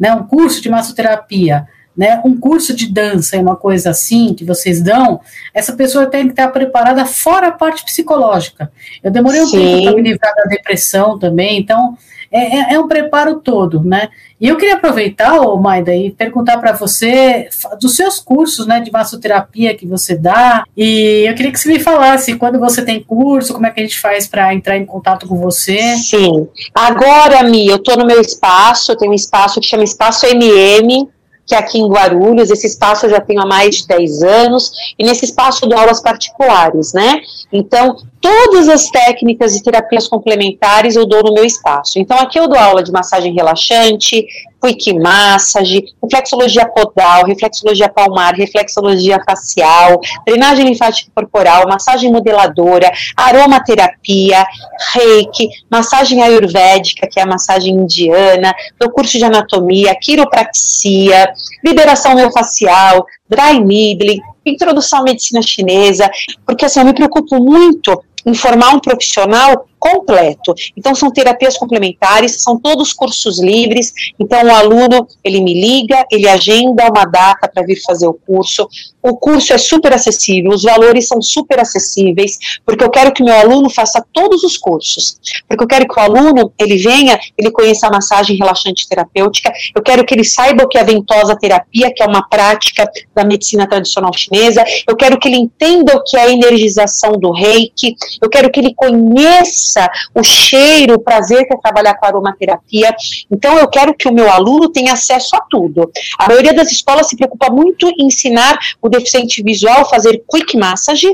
[0.00, 4.44] né, um curso de massoterapia, né, um curso de dança é uma coisa assim que
[4.44, 5.20] vocês dão,
[5.52, 8.72] essa pessoa tem que estar preparada fora a parte psicológica.
[9.02, 9.58] Eu demorei um Sim.
[9.58, 11.98] tempo para me livrar da depressão também, então
[12.30, 14.08] é, é, é, um preparo todo, né?
[14.40, 17.48] E eu queria aproveitar, ô Maida, e perguntar para você
[17.80, 21.80] dos seus cursos, né, de massoterapia que você dá, e eu queria que você me
[21.80, 25.26] falasse quando você tem curso, como é que a gente faz para entrar em contato
[25.26, 25.96] com você.
[25.96, 26.48] Sim.
[26.74, 31.08] Agora, Mi, eu estou no meu espaço, eu tenho um espaço que chama Espaço MM,
[31.48, 34.70] que é aqui em Guarulhos, esse espaço eu já tenho há mais de 10 anos,
[34.98, 37.22] e nesse espaço eu dou aulas particulares, né?
[37.50, 41.98] Então, todas as técnicas e terapias complementares eu dou no meu espaço.
[41.98, 44.26] Então, aqui eu dou aula de massagem relaxante,
[44.60, 54.44] quick massage, reflexologia podal, reflexologia palmar, reflexologia facial, drenagem linfática corporal, massagem modeladora, aromaterapia,
[54.92, 61.32] reiki, massagem ayurvédica, que é a massagem indiana, do curso de anatomia, quiropraxia,
[61.64, 66.10] liberação miofascial, dry needling, introdução à medicina chinesa,
[66.46, 70.54] porque assim, eu me preocupo muito em formar um profissional completo.
[70.76, 73.92] Então são terapias complementares, são todos cursos livres.
[74.18, 78.68] Então o aluno ele me liga, ele agenda uma data para vir fazer o curso.
[79.02, 83.34] O curso é super acessível, os valores são super acessíveis, porque eu quero que meu
[83.34, 85.18] aluno faça todos os cursos.
[85.46, 89.52] Porque eu quero que o aluno ele venha, ele conheça a massagem relaxante terapêutica.
[89.74, 92.90] Eu quero que ele saiba o que é a ventosa terapia, que é uma prática
[93.14, 94.64] da medicina tradicional chinesa.
[94.86, 97.94] Eu quero que ele entenda o que é a energização do Reiki.
[98.20, 99.67] Eu quero que ele conheça
[100.14, 102.94] o cheiro, o prazer que é trabalhar com aromaterapia.
[103.30, 105.90] Então, eu quero que o meu aluno tenha acesso a tudo.
[106.18, 111.08] A maioria das escolas se preocupa muito em ensinar o deficiente visual fazer quick massage,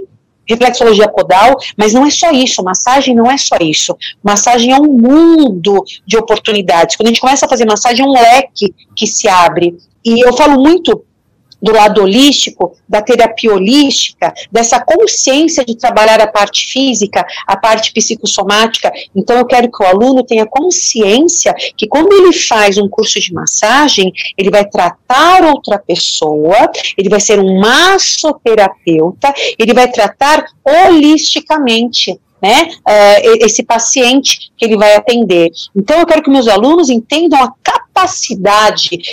[0.47, 3.97] reflexologia podal, mas não é só isso, massagem não é só isso.
[4.23, 6.97] Massagem é um mundo de oportunidades.
[6.97, 9.77] Quando a gente começa a fazer massagem, é um leque que se abre.
[10.05, 11.05] E eu falo muito
[11.65, 17.91] do lado holístico, da terapia holística, dessa consciência de trabalhar a parte física, a parte
[17.91, 18.93] psicossomática.
[19.17, 23.33] Então, eu quero que o aluno tenha consciência que quando ele faz um curso de
[23.33, 32.21] massagem, ele vai tratar outra pessoa, ele vai ser um massoterapeuta, ele vai tratar holisticamente
[32.43, 35.51] né, uh, esse paciente que ele vai atender.
[35.75, 37.84] Então, eu quero que meus alunos entendam a capacidade,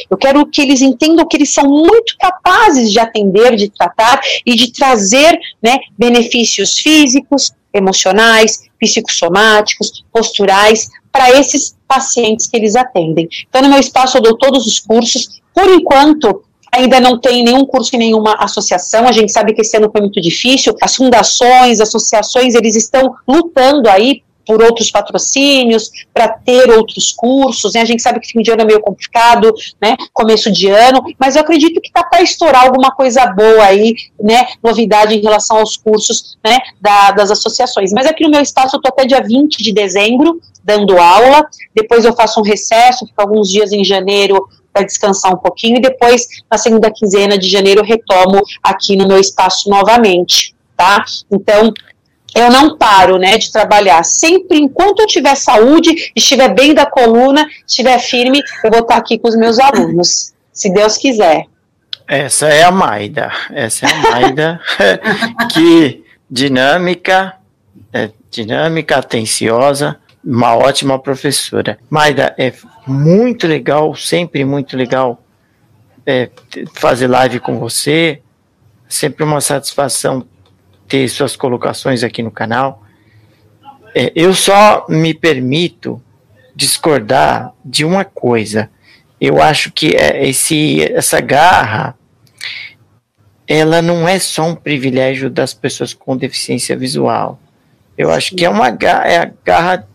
[0.09, 4.55] eu quero que eles entendam que eles são muito capazes de atender, de tratar e
[4.55, 13.27] de trazer né, benefícios físicos, emocionais, psicossomáticos, posturais, para esses pacientes que eles atendem.
[13.47, 15.41] Então, no meu espaço, eu dou todos os cursos.
[15.53, 19.75] Por enquanto, ainda não tem nenhum curso em nenhuma associação, a gente sabe que esse
[19.75, 26.27] ano foi muito difícil, as fundações, associações, eles estão lutando aí por outros patrocínios, para
[26.27, 27.79] ter outros cursos, né?
[27.79, 29.49] A gente sabe que fim de ano é meio complicado,
[29.81, 29.95] né?
[30.11, 34.45] Começo de ano, mas eu acredito que está para estourar alguma coisa boa aí, né?
[34.61, 36.59] Novidade em relação aos cursos, né?
[36.81, 37.93] Da, das associações.
[37.93, 42.03] Mas aqui no meu espaço eu estou até dia 20 de dezembro dando aula, depois
[42.03, 46.27] eu faço um recesso, fico alguns dias em janeiro para descansar um pouquinho e depois,
[46.51, 51.05] na segunda quinzena de janeiro, retomo aqui no meu espaço novamente, tá?
[51.31, 51.73] Então,
[52.35, 54.03] eu não paro, né, de trabalhar.
[54.03, 59.17] Sempre, enquanto eu tiver saúde, estiver bem da coluna, estiver firme, eu vou estar aqui
[59.17, 61.45] com os meus alunos, se Deus quiser.
[62.07, 64.61] Essa é a Maida, essa é a Maida,
[65.53, 67.35] que dinâmica,
[67.93, 71.77] é, dinâmica, atenciosa, uma ótima professora.
[71.89, 72.53] Maida, é
[72.85, 75.21] muito legal, sempre muito legal
[76.05, 76.29] é,
[76.73, 78.21] fazer live com você.
[78.87, 80.25] Sempre uma satisfação
[80.91, 82.83] ter suas colocações aqui no canal.
[83.95, 86.03] É, eu só me permito
[86.53, 88.69] discordar de uma coisa.
[89.19, 91.97] Eu acho que é esse, essa garra,
[93.47, 97.39] ela não é só um privilégio das pessoas com deficiência visual.
[97.97, 99.87] Eu acho que é uma garra, é a garra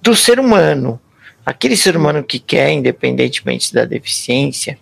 [0.00, 0.98] do ser humano.
[1.44, 4.78] Aquele ser humano que quer, independentemente da deficiência,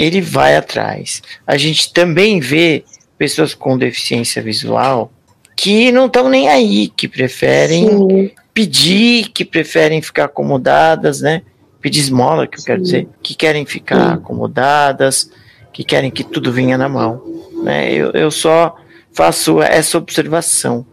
[0.00, 1.22] ele vai atrás.
[1.46, 2.84] A gente também vê
[3.18, 5.12] pessoas com deficiência visual
[5.54, 8.30] que não estão nem aí, que preferem Sim.
[8.54, 11.42] pedir, que preferem ficar acomodadas, né?
[11.82, 14.14] Pedir esmola, que eu quero dizer, que querem ficar Sim.
[14.14, 15.30] acomodadas,
[15.70, 17.22] que querem que tudo venha na mão.
[17.62, 17.92] Né?
[17.92, 18.74] Eu, eu só
[19.12, 20.86] faço essa observação.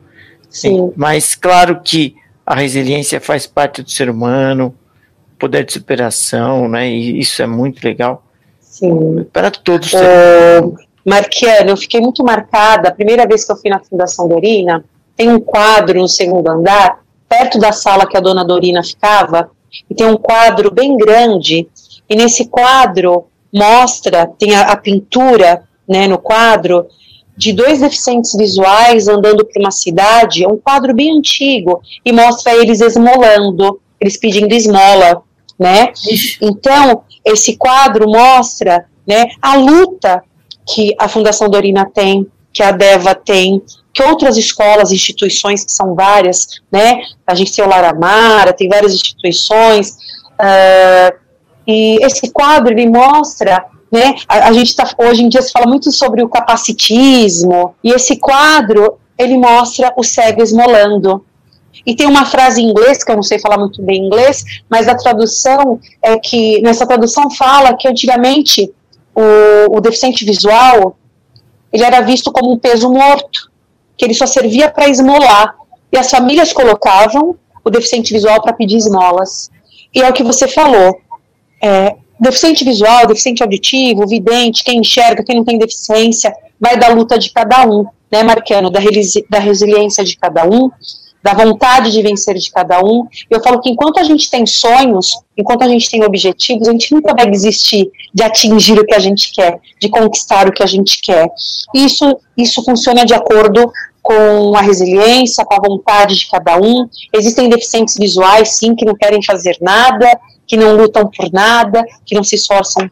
[0.49, 0.91] Sim.
[0.97, 2.13] Mas claro que
[2.45, 4.75] a resiliência faz parte do ser humano,
[5.39, 6.89] poder de superação, né?
[6.89, 8.26] E isso é muito legal.
[8.77, 9.25] Sim.
[9.33, 9.93] Para todos.
[9.93, 10.61] É,
[11.03, 12.89] Marquiano, eu fiquei muito marcada.
[12.89, 14.83] A primeira vez que eu fui na Fundação Dorina,
[15.15, 19.49] tem um quadro no segundo andar, perto da sala que a dona Dorina ficava,
[19.89, 21.67] e tem um quadro bem grande,
[22.07, 26.85] e nesse quadro mostra, tem a, a pintura né, no quadro,
[27.35, 32.55] de dois deficientes visuais andando por uma cidade, é um quadro bem antigo, e mostra
[32.55, 35.23] eles esmolando, eles pedindo esmola,
[35.57, 35.91] né?
[36.41, 40.23] Então, esse quadro mostra né, a luta
[40.65, 43.61] que a Fundação Dorina tem, que a DEVA tem,
[43.93, 47.01] que outras escolas, instituições, que são várias, né?
[47.25, 49.97] A gente tem o Laramara, tem várias instituições,
[50.39, 51.17] uh,
[51.65, 54.15] e esse quadro, ele mostra né?
[54.27, 58.17] A, a gente está hoje em dia se fala muito sobre o capacitismo e esse
[58.17, 61.25] quadro ele mostra o cego esmolando.
[61.87, 64.89] E tem uma frase em inglês que eu não sei falar muito bem inglês, mas
[64.89, 68.69] a tradução é que nessa tradução fala que antigamente
[69.15, 70.97] o, o deficiente visual
[71.71, 73.49] ele era visto como um peso morto,
[73.97, 75.55] que ele só servia para esmolar
[75.89, 79.49] e as famílias colocavam o deficiente visual para pedir esmolas.
[79.95, 80.99] E é o que você falou.
[81.63, 87.17] É, deficiente visual, deficiente auditivo, vidente, quem enxerga, quem não tem deficiência, vai da luta
[87.17, 88.79] de cada um, né, Marquiano, da,
[89.29, 90.69] da resiliência de cada um,
[91.21, 93.07] da vontade de vencer de cada um.
[93.29, 96.93] Eu falo que enquanto a gente tem sonhos, enquanto a gente tem objetivos, a gente
[96.93, 100.67] nunca vai desistir de atingir o que a gente quer, de conquistar o que a
[100.67, 101.29] gente quer.
[101.73, 106.87] Isso, isso funciona de acordo com a resiliência, com a vontade de cada um.
[107.13, 112.15] Existem deficientes visuais, sim, que não querem fazer nada, que não lutam por nada, que
[112.15, 112.89] não se esforçam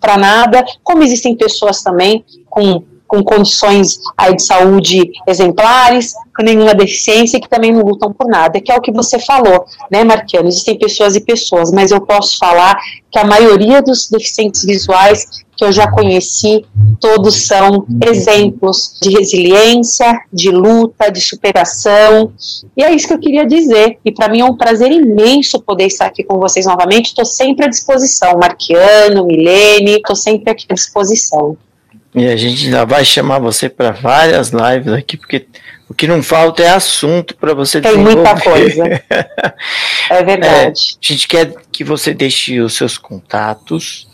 [0.00, 6.74] para nada, como existem pessoas também com, com condições aí de saúde exemplares, com nenhuma
[6.74, 10.48] deficiência, que também não lutam por nada, que é o que você falou, né, Marquiano?
[10.48, 12.76] Existem pessoas e pessoas, mas eu posso falar
[13.10, 15.26] que a maioria dos deficientes visuais
[15.56, 16.66] que eu já conheci,
[17.00, 22.30] todos são exemplos de resiliência, de luta, de superação.
[22.76, 23.98] E é isso que eu queria dizer.
[24.04, 27.06] E para mim é um prazer imenso poder estar aqui com vocês novamente.
[27.06, 28.38] Estou sempre à disposição.
[28.38, 31.56] Marquiano, Milene, estou sempre aqui à disposição.
[32.16, 35.46] E a gente ainda vai chamar você para várias lives aqui, porque
[35.86, 38.84] o que não falta é assunto para você Tem muita coisa.
[40.08, 40.48] é verdade.
[40.48, 44.08] É, a gente quer que você deixe os seus contatos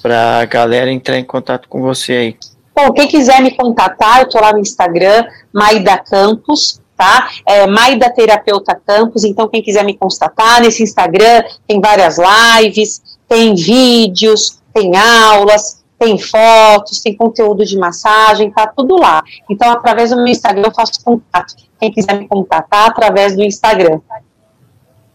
[0.00, 2.36] para a galera entrar em contato com você aí.
[2.74, 7.28] Bom, quem quiser me contatar, eu tô lá no Instagram, Maida Campos, tá?
[7.44, 13.54] É Maida Terapeuta Campos, então quem quiser me constatar, nesse Instagram tem várias lives, tem
[13.54, 19.22] vídeos, tem aulas, tem fotos, tem conteúdo de massagem, tá tudo lá.
[19.50, 21.54] Então, através do meu Instagram eu faço contato.
[21.80, 24.00] Quem quiser me contatar, através do Instagram.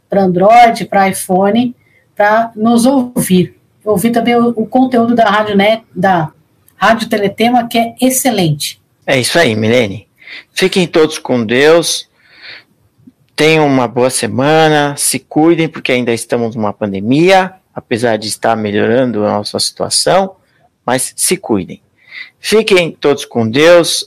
[0.09, 1.75] para Android, para iPhone,
[2.15, 3.59] para nos ouvir.
[3.83, 6.31] Ouvir também o, o, conteúdo da Rádio, Net, da
[6.75, 8.81] Rádio Teletema, que é excelente.
[9.05, 10.07] É isso aí, Milene.
[10.53, 12.09] Fiquem todos com Deus.
[13.35, 14.95] Tenham uma boa semana.
[14.97, 20.37] Se cuidem, porque ainda estamos numa pandemia, apesar de estar melhorando a nossa situação.
[20.83, 21.84] Mas se cuidem.
[22.39, 24.05] Fiquem todos com Deus.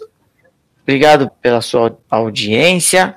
[0.82, 3.16] Obrigado pela sua audiência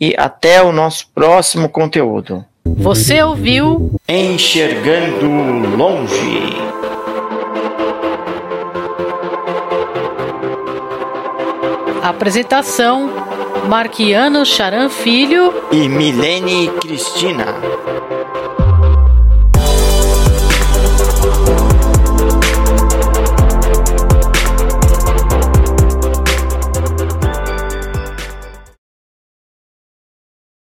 [0.00, 2.44] e até o nosso próximo conteúdo.
[2.64, 5.26] Você ouviu Enxergando
[5.76, 6.56] Longe.
[12.02, 13.10] Apresentação:
[13.68, 17.46] Marquiano Charan Filho e Milene Cristina.